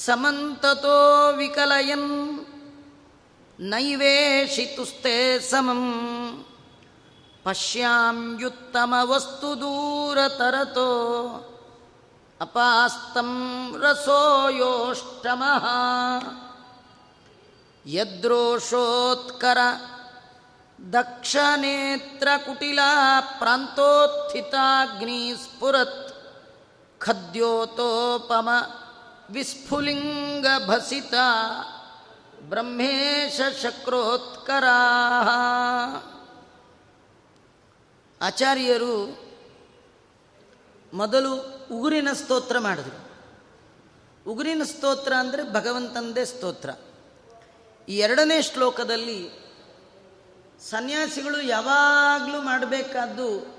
[0.06, 2.46] ಸಮಂತತೋ ವಿಕಲಯನ್
[3.60, 6.46] ನೈವೇಶಿತುಸ್ತೆ ಸಮಂ.
[7.44, 10.90] ಪಶ್ಯಾಮ್ಯುತ್ತಮ ವಸ್ತು ದೂರತರತೋ
[12.42, 15.66] ಅಪಾಸ್ತಂ ರಸೋಯೋಷ್ಟಮಃ.
[17.86, 19.58] ಯದ್ರೋಷೋತ್ಕರ
[20.94, 26.07] ದಕ್ಷನೇತ್ರಕುಟಿಲಾ ಪ್ರಾಂತೋತ್ಥಿತಾಗ್ನಿ ಸ್ಫುರತ್
[27.00, 28.50] ಖದ್ಯೋತೋಪಮ
[29.30, 31.14] ವಿಸ್ಫುಲಿಂಗ ಭಸಿತ
[32.50, 34.64] ಬ್ರಹ್ಮೇಶ ಶಕ್ರೋತ್ಕರ
[38.22, 39.28] ಆಚಾರ್ಯರು
[40.94, 41.34] ಮೊದಲು
[41.72, 43.08] ಉಗುರಿನ ಸ್ತೋತ್ರ ಮಾಡಿದರು.
[44.32, 46.70] ಉಗುರಿನ ಸ್ತೋತ್ರ ಅಂದರೆ ಭಗವಂತಂದೇ ಸ್ತೋತ್ರ.
[47.90, 49.30] ಈ ಎರಡನೇ ಶ್ಲೋಕದಲ್ಲಿ
[50.70, 53.57] ಸನ್ಯಾಸಿಗಳು ಯಾವಾಗಲೂ ಮಾಡಬೇಕಾದ್ದು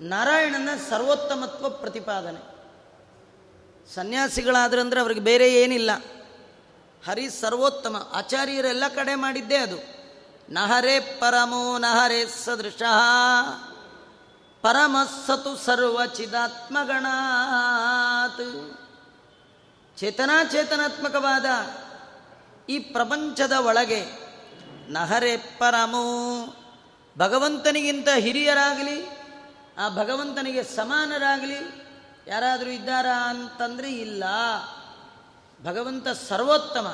[0.00, 2.50] ನಾರಾಯಣನ ಸರ್ವೋತ್ತಮತ್ವ ಪ್ರತಿಪಾದನೆ.
[3.94, 5.90] ಸನ್ಯಾಸಿಗಳಾದ್ರಂದ್ರೆ ಅವ್ರಿಗೆ ಬೇರೆ ಏನಿಲ್ಲ.
[7.06, 9.76] ಹರಿ ಸರ್ವೋತ್ತಮ, ಆಚಾರ್ಯರೆಲ್ಲ ಕಡೆ ಮಾಡಿದ್ದೇ ಅದು.
[10.52, 12.82] ನಹರೇ ಪರಮೋ, ನಹರೇ ಸದೃಶ.
[14.62, 16.70] ಪರಮಸ್ಸತು ಸರ್ವಚಿದಾತ್ಮಗಣಾತ್.
[19.98, 21.44] ಚೇತನಾಚೇತನಾತ್ಮಕವಾದ
[22.68, 24.04] ಈ ಪ್ರಪಂಚದ ಒಳಗೆ
[24.88, 26.46] ನಹರೇ ಪರಮೋ.
[27.18, 29.19] ಭಗವಂತನಿಗಿಂತ ಹಿರಿಯರಾಗಲಿ
[29.80, 31.84] ಆ ಭಗವಂತನಿಗೆ ಸಮಾನರಾಗಲಿ,
[32.26, 34.24] ಯಾರಾದರೂ ಇದ್ದಾರಾ ಅಂತಂದರೆ ಇಲ್ಲ.
[35.64, 36.86] ಭಗವಂತ ಸರ್ವೋತ್ತಮ.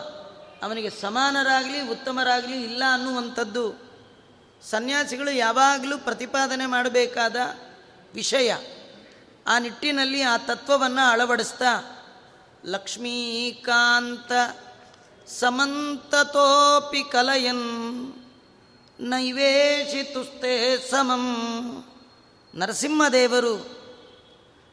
[0.63, 3.75] ಅವನಿಗೆ ಸಮಾನರಾಗಲಿ, ಉತ್ತಮರಾಗಲಿ ಇಲ್ಲ ಅನ್ನುವಂಥದ್ದು
[4.71, 7.37] ಸನ್ಯಾಸಿಗಳು ಯಾವಾಗಲೂ ಪ್ರತಿಪಾದನೆ ಮಾಡಬೇಕಾದ
[8.15, 8.55] ವಿಷಯ.
[9.47, 12.03] ಆ ನಿಟ್ಟಿನಲ್ಲಿ ಆ ತತ್ವವನ್ನು ಅಳವಡಿಸ್ತಾ,
[12.65, 14.33] ಲಕ್ಷ್ಮೀಕಾಂತ
[15.29, 18.13] ಸಮಂತತೋಪಿ ಕಲಯನ್
[19.01, 21.27] ನೈವೇಶಿತುಸ್ತೆ ಸಮಂ.
[22.57, 23.57] ನರಸಿಂಹದೇವರು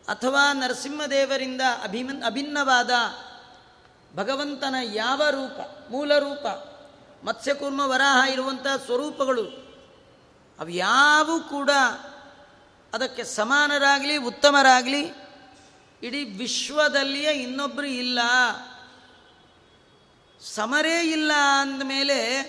[0.08, 2.90] ಅಥವಾ ನರಸಿಂಹದೇವರಿಂದ ಅಭಿಮನ್, ಅಭಿನ್ನವಾದ
[4.16, 6.48] ಭಗವಂತನ ಯಾವ ರೂಪ, ಮೂಲ ರೂಪ,
[7.26, 9.46] ಮತ್ಸ್ಯಕೂರ್ಮ ವರಾಹ ಇರುವಂಥ ಸ್ವರೂಪಗಳು
[10.60, 11.70] ಅವ್ಯಾವೂ ಕೂಡ
[12.94, 15.14] ಅದಕ್ಕೆ ಸಮಾನರಾಗಲಿ, ಉತ್ತಮರಾಗಲಿ,
[16.04, 18.20] ಇಡೀ ವಿಶ್ವದಲ್ಲಿಯೇ ಇನ್ನೊಬ್ಬರು ಇಲ್ಲ.
[20.42, 21.32] ಸಮರೇ ಇಲ್ಲ
[21.62, 22.40] ಅಂದಮೇಲೆ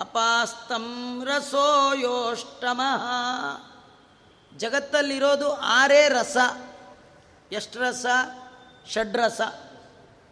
[0.00, 3.02] ಅಪಾಸ್ತಂ ರಸೋಯೋಷ್ಟಮಃ.
[4.56, 6.36] ಜಗತ್ತಲ್ಲಿರೋದು ಆರೇ ರಸ.
[7.52, 8.06] ಎಷ್ಟು ರಸ?
[8.86, 9.40] ಷಡ್ರಸ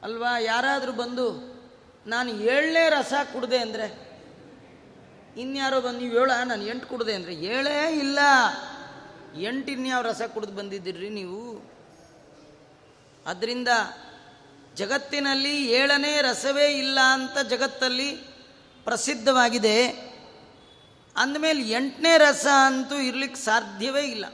[0.02, 0.38] ಅಲ್ವಾ?
[0.38, 1.60] ಯಾರಾದರೂ ಬಂದು,
[2.06, 4.10] ನಾನು ಏಳನೇ ರಸ ಕುಡ್ದೆ ಅಂದರೆ?
[5.36, 7.34] ಇನ್ಯಾರೋ ಬಂದು ನೀವು ಏಳ ನಾನು ಎಂಟು ಕುಡ್ದೆ ಅಂದರೆ?
[7.34, 8.18] ಏಳೇ ಇಲ್ಲ.
[9.40, 11.70] ಎಂಟು ಇನ್ಯಾವ ರಸ ಕುಡಿದು ಬಂದಿದ್ದೀರಿ ನೀವು?
[13.26, 13.68] ಅದರಿಂದ
[14.74, 18.14] ಜಗತ್ತಿನಲ್ಲಿ ಏಳನೇ ರಸವೇ ಇಲ್ಲ ಅಂತ ಜಗತ್ತಲ್ಲಿ
[18.84, 20.09] ಪ್ರಸಿದ್ಧವಾಗಿದೆ.
[21.16, 24.24] ಅಂದಮೇಲೆ ಎಂಟನೇ ರಸ ಅಂತೂ ಇರಲಿಕ್ಕೆ ಸಾಧ್ಯವೇ ಇಲ್ಲ.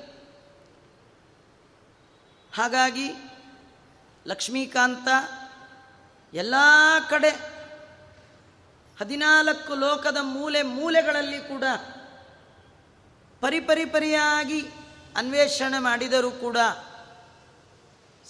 [2.55, 3.11] ಹಾಗಾಗಿ
[4.27, 5.09] ಲಕ್ಷ್ಮೀಕಾಂತ
[6.35, 6.55] ಎಲ್ಲ
[7.11, 7.31] ಕಡೆ
[9.01, 11.65] ಹದಿನಾಲ್ಕು ಲೋಕದ ಮೂಲೆ ಮೂಲೆಗಳಲ್ಲಿ ಕೂಡ
[13.41, 14.61] ಪರಿಪರಿಪರಿಯಾಗಿ
[15.17, 16.57] ಅನ್ವೇಷಣೆ ಮಾಡಿದರೂ ಕೂಡ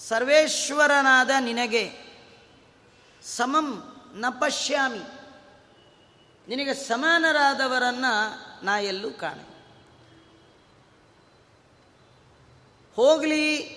[0.09, 1.93] ಸರ್ವೇಶ್ವರನಾದ ನಿನಗೆ
[3.23, 5.01] ಸಮಂ ನ ಪಶ್ಯಾಮಿ.
[6.49, 9.57] ನಿನಗೆ ಸಮಾನರಾದವರನ್ನು ನಾ ಎಲ್ಲೂ ಕಾಣೆ.
[12.97, 13.77] ಹೋಗಲಿ,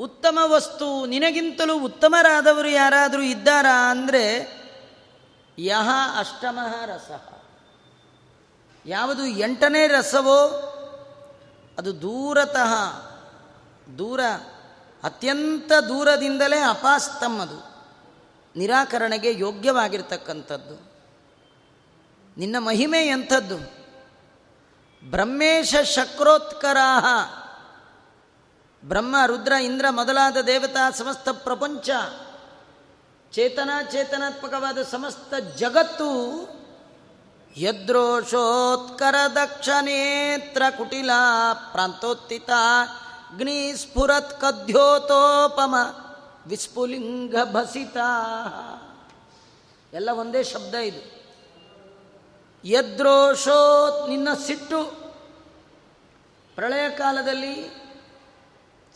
[0.00, 4.56] ಉತ್ತಮ ವಸ್ತು, ನಿನಗಿಂತಲೂ ಉತ್ತಮರಾದವರು ಯಾರಾದರೂ ಇದ್ದಾರಾ ಅಂದರೆ,
[5.58, 7.10] ಯಹ ಅಷ್ಟಮಃ ರಸ
[8.86, 10.72] ಯಾವುದು ಎಂಟನೇ ರಸವೋ,
[11.78, 12.72] ಅದು ದೂರತಃ,
[13.98, 14.20] ದೂರ,
[15.02, 17.76] ಅತ್ಯಂತ ದೂರದಿಂದಲೇ ಅಪಾಸ್ತಮ್ಮದು,
[18.56, 20.85] ನಿರಾಕರಣೆಗೆ ಯೋಗ್ಯವಾಗಿರ್ತಕ್ಕಂಥದ್ದು.
[22.36, 23.56] ನಿನ್ನ ಮಹಿಮೆ ಎಂಥದ್ದು?
[25.10, 27.06] ಬ್ರಹ್ಮೇಶ ಶಕ್ರೋತ್ಕರಾಹ.
[28.84, 31.90] ಬ್ರಹ್ಮ, ರುದ್ರ, ಇಂದ್ರ ಮೊದಲಾದ ದೇವತಾ ಸಮಸ್ತ ಪ್ರಪಂಚ.
[33.32, 36.06] ಚೇತನ ಚೇತನಾತ್ಮಕವಾದ ಸಮಸ್ತ ಜಗತ್ತು
[37.56, 41.10] ಯದ್ರೋಷೋತ್ಕರ ದಕ್ಷನೇತ್ರ ಕುಟಿಲ
[41.72, 45.74] ಪ್ರಾಂತೋತ್ತಿತ ಅಗ್ನಿ ಸ್ಫುರತ್ ಕದ್ಯೋತೋಪಮ
[46.46, 47.96] ವಿಸ್ಫುಲಿಂಗ ಭಸಿತ.
[49.92, 51.15] ಎಲ್ಲ ಒಂದೇ ಶಬ್ದ ಇದು.
[52.66, 53.60] ಯದ್ರೋಷೋ
[54.06, 54.84] ನಿನ್ನ ಸಿಟ್ಟು.
[56.54, 57.54] ಪ್ರಳಯ ಕಾಲದಲ್ಲಿ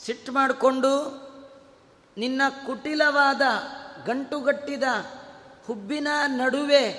[0.04, 0.92] ಸಿಟ್ಟು ಮಾಡಿಕೊಂಡು
[2.16, 3.42] ನಿನ್ನ ಕುಟಿಲವಾದ,
[4.06, 4.82] ಗಂಟುಗಟ್ಟಿದ,
[5.66, 6.90] ಹುಬ್ಬಿನ ನಡುವೆ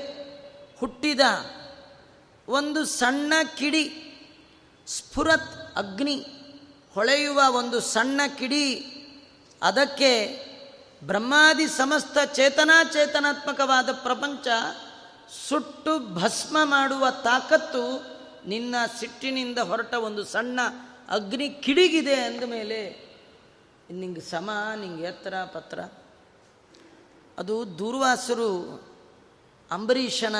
[0.79, 1.19] ಹುಟ್ಟಿದ
[2.47, 3.85] ಒಂದು ಸಣ್ಣ ಕಿಡಿ,
[4.87, 6.25] ಸ್ಫುರತ್ ಅಗ್ನಿ
[6.93, 8.75] ಹೊಳೆಯುವ ಒಂದು ಸಣ್ಣ ಕಿಡಿ,
[9.61, 10.11] ಅದಕ್ಕೆ
[11.03, 14.47] ಬ್ರಹ್ಮಾದಿ ಸಮಸ್ತ ಚೇತನಾಚೇತನಾತ್ಮಕವಾದ ಪ್ರಪಂಚ
[15.31, 18.05] ಸುಟ್ಟು ಭಸ್ಮ ಮಾಡುವ ತಾಕತ್ತು
[18.47, 20.59] ನಿನ್ನ ಸಿಟ್ಟಿನಿಂದ ಹೊರಟ ಒಂದು ಸಣ್ಣ
[21.09, 23.09] ಅಗ್ನಿ ಕಿಡಿಗಿದೆ ಅಂದ ಮೇಲೆ,
[23.89, 25.79] ನಿಂಗೆ ಸಮ, ನಿಂಗೆ ಎತ್ತರ, ಪತ್ರ.
[27.37, 28.81] ಅದು ದೂರ್ವಾಸರು
[29.71, 30.35] ಅಂಬರೀಷನ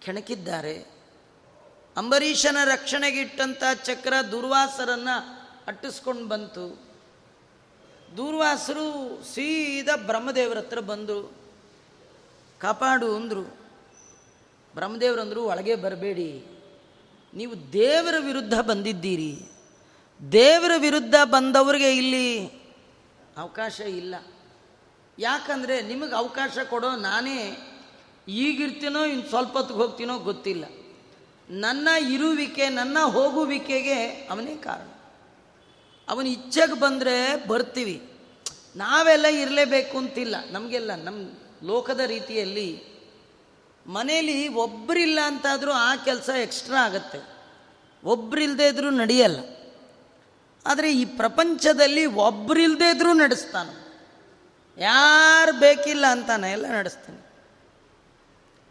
[0.00, 0.90] ಕೆಣಕಿದ್ದಾರೆ.
[1.96, 5.22] ಅಂಬರೀಷನ ರಕ್ಷಣೆಗಿಟ್ಟಂಥ ಚಕ್ರ ದುರ್ವಾಸರನ್ನು
[5.66, 6.82] ಅಟ್ಟಿಸ್ಕೊಂಡು ಬಂತು.
[8.16, 11.41] ದೂರ್ವಾಸರು ಸೀದಾ ಬ್ರಹ್ಮದೇವರ ಹತ್ರ ಬಂದರು.
[12.62, 13.56] ಕಾಪಾಡು ಅಂದರು.
[14.74, 16.44] ಬ್ರಹ್ಮದೇವರಂದರು, ಒಳಗೆ ಬರಬೇಡಿ.
[17.34, 19.38] ನೀವು ದೇವರ ವಿರುದ್ಧ ಬಂದಿದ್ದೀರಿ.
[20.32, 22.46] ದೇವರ ವಿರುದ್ಧ ಬಂದವರಿಗೆ ಇಲ್ಲಿ
[23.36, 24.14] ಅವಕಾಶ ಇಲ್ಲ.
[25.18, 27.56] ಯಾಕಂದರೆ ನಿಮಗೆ ಅವಕಾಶ ಕೊಡೋ ನಾನೇ
[28.28, 30.64] ಈಗಿರ್ತೀನೋ ಇನ್ನು ಸ್ವಲ್ಪ ಹೊತ್ತಿಗೆ ಹೋಗ್ತೀನೋ ಗೊತ್ತಿಲ್ಲ.
[31.50, 34.88] ನನ್ನ ಇರುವಿಕೆ, ನನ್ನ ಹೋಗುವಿಕೆಗೆ ಅವನೇ ಕಾರಣ.
[36.08, 38.02] ಅವನ ಇಚ್ಛೆಗೆ ಬಂದರೆ ಬರ್ತೀವಿ.
[38.76, 40.36] ನಾವೆಲ್ಲ ಇರಲೇಬೇಕು ಅಂತಿಲ್ಲ.
[40.50, 41.30] ನಮಗೆಲ್ಲ ನಮ್ಮ
[41.62, 42.92] ಲೋಕದ ರೀತಿಯಲ್ಲಿ
[43.86, 47.18] ಮನೇಲಿ ಒಬ್ಬರಿಲ್ಲ ಅಂತಾದರೂ ಆ ಕೆಲಸ ಎಕ್ಸ್ಟ್ರಾ ಆಗುತ್ತೆ.
[48.04, 49.38] ಒಬ್ಬರಿಲ್ಲದೆ ಇದ್ರೂ ನಡೆಯಲ್ಲ.
[50.66, 53.92] ಆದರೆ ಈ ಪ್ರಪಂಚದಲ್ಲಿ ಒಬ್ಬರಿಲ್ಲದೆ ಇದ್ರೂ ನಡೆಸ್ತಾನೆ.
[54.78, 57.32] ಯಾರು ಬೇಕಿಲ್ಲ ಅಂತಾನೆ ಎಲ್ಲ ನಡೆಸ್ತಾನೆ.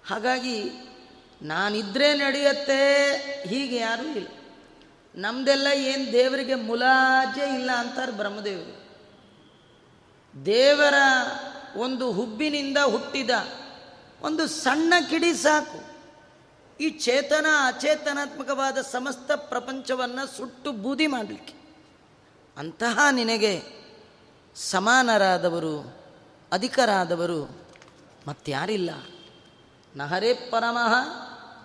[0.08, 0.72] ಹಾಗಾಗಿ
[1.42, 3.14] ನಾನಿದ್ರೆ ನಡೆಯುತ್ತೆ,
[3.48, 4.28] ಹೀಗೆ ಯಾರೂ ಇಲ್ಲ.
[5.16, 8.82] ನಮ್ದೆಲ್ಲ ಏನು ದೇವರಿಗೆ ಮುಲಾಜೆ ಇಲ್ಲ ಅಂತಾರೆ ಬ್ರಹ್ಮದೇವರು.
[10.46, 10.94] ದೇವರ
[11.78, 13.30] ಒಂದು ಹುಬ್ಬಿನಿಂದ ಹುಟ್ಟಿದ
[14.22, 15.92] ಒಂದು ಸಣ್ಣ ಕಿಡಿ ಸಾಕು.
[16.80, 21.54] ಈ ಚೇತನ ಅಚೇತನಾತ್ಮಕವಾದ ಸಮಸ್ತ ಪ್ರಪಂಚವನ್ನು ಸುಟ್ಟು ಬೂದಿ ಮಾಡಲಿಕ್ಕೆ.
[22.58, 23.64] ಅಂತಹ ನಿನಗೆ
[24.56, 25.98] ಸಮಾನರಾದವರು,
[26.52, 27.68] ಅಧಿಕರಾದವರು
[28.28, 28.90] ಮತ್ತಾರಿಲ್ಲ.
[29.96, 30.94] ನಹರೇ ಪರಮಃ,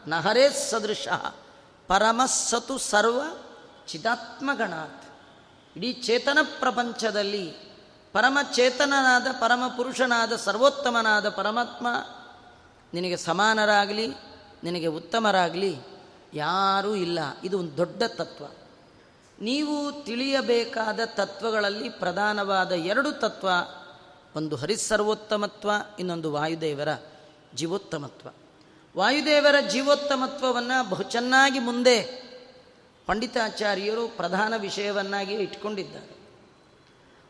[0.09, 1.09] ನಹರೇ ಸದೃಶ.
[1.87, 3.23] ಪರಮಸ್ಸತು ಸರ್ವ
[3.87, 5.05] ಚಿದಾತ್ಮಗಣಾತ್.
[5.77, 7.66] ಇಡೀ ಚೇತನ ಪ್ರಪಂಚದಲ್ಲಿ
[8.17, 11.87] ಪರಮಚೇತನನಾದ ಪರಮ ಪುರುಷನಾದ ಸರ್ವೋತ್ತಮನಾದ ಪರಮಾತ್ಮ
[12.95, 14.07] ನಿನಗೆ ಸಮಾನರಾಗಲಿ,
[14.65, 15.77] ನಿನಗೆ ಉತ್ತಮರಾಗಲಿ,
[16.35, 17.19] ಯಾರೂ ಇಲ್ಲ.
[17.45, 18.45] ಇದು ಒಂದು ದೊಡ್ಡ ತತ್ವ.
[19.41, 23.49] ನೀವು ತಿಳಿಯಬೇಕಾದ ತತ್ವಗಳಲ್ಲಿ ಪ್ರಧಾನವಾದ ಎರಡು ತತ್ವ.
[24.37, 26.89] ಒಂದು ಹರಿಸರ್ವೋತ್ತಮತ್ವ, ಇನ್ನೊಂದು ವಾಯುದೇವರ
[27.55, 28.29] ಜೀವೋತ್ತಮತ್ವ.
[28.97, 32.03] ವಾಯುದೇವರ ಜೀವೋತ್ತಮತ್ವವನ್ನು ಬಹು ಚೆನ್ನಾಗಿ ಮುಂದೆ
[33.07, 36.26] ಪಂಡಿತಾಚಾರ್ಯರು ಪ್ರಧಾನ ವಿಷಯವನ್ನಾಗಿ ಇಟ್ಕೊಂಡಿದ್ದಾರೆ.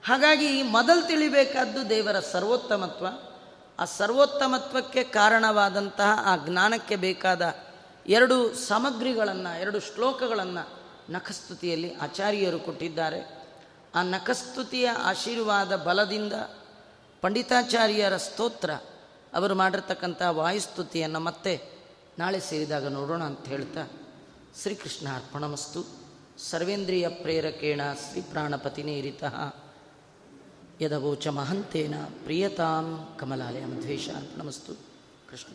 [0.07, 3.07] ಹಾಗಾಗಿ ಮೊದಲು ತಿಳಿಬೇಕಾದ್ದು ದೇವರ ಸರ್ವೋತ್ತಮತ್ವ.
[3.79, 7.55] ಆ ಸರ್ವೋತ್ತಮತ್ವಕ್ಕೆ ಕಾರಣವಾದಂತಹ ಆ ಜ್ಞಾನಕ್ಕೆ ಬೇಕಾದ
[8.07, 10.81] ಎರಡು ಸಾಮಗ್ರಿಗಳನ್ನು, ಎರಡು ಶ್ಲೋಕಗಳನ್ನು
[11.13, 13.49] ನಖಸ್ತುತಿಯಲ್ಲಿ ಆಚಾರ್ಯರು ಕೊಟ್ಟಿದ್ದಾರೆ.
[13.95, 16.33] ಆ ನಖಸ್ತುತಿಯ ಆಶೀರ್ವಾದ ಬಲದಿಂದ
[17.21, 18.71] ಪಂಡಿತಾಚಾರ್ಯರ ಸ್ತೋತ್ರ,
[19.35, 21.83] ಅವರು ಮಾಡಿರ್ತಕ್ಕಂಥ ವಾಯುಸ್ತುತಿಯನ್ನು ಮತ್ತೆ
[22.19, 23.91] ನಾಳೆ ಸೇರಿದಾಗ ನೋಡೋಣ ಅಂತ ಹೇಳ್ತಾ
[24.63, 25.87] ಶ್ರೀಕೃಷ್ಣ ಅರ್ಪಣಮಸ್ತು.
[26.51, 27.81] ಸರ್ವೇಂದ್ರಿಯ ಪ್ರೇರಕೇಣ
[28.11, 29.55] ಶ್ರೀ ಪ್ರಾಣಪತಿನೇರಿತಃ
[30.81, 34.73] ಯದವೋಚ ಮಹಂತೇನ ಪ್ರಿಯತಾಂ ಕಮಲಾಲಯ ಮಧ್ವೇಶ ಅರ್ಪಣಮಸ್ತು
[35.31, 35.55] ಕೃಷ್ಣ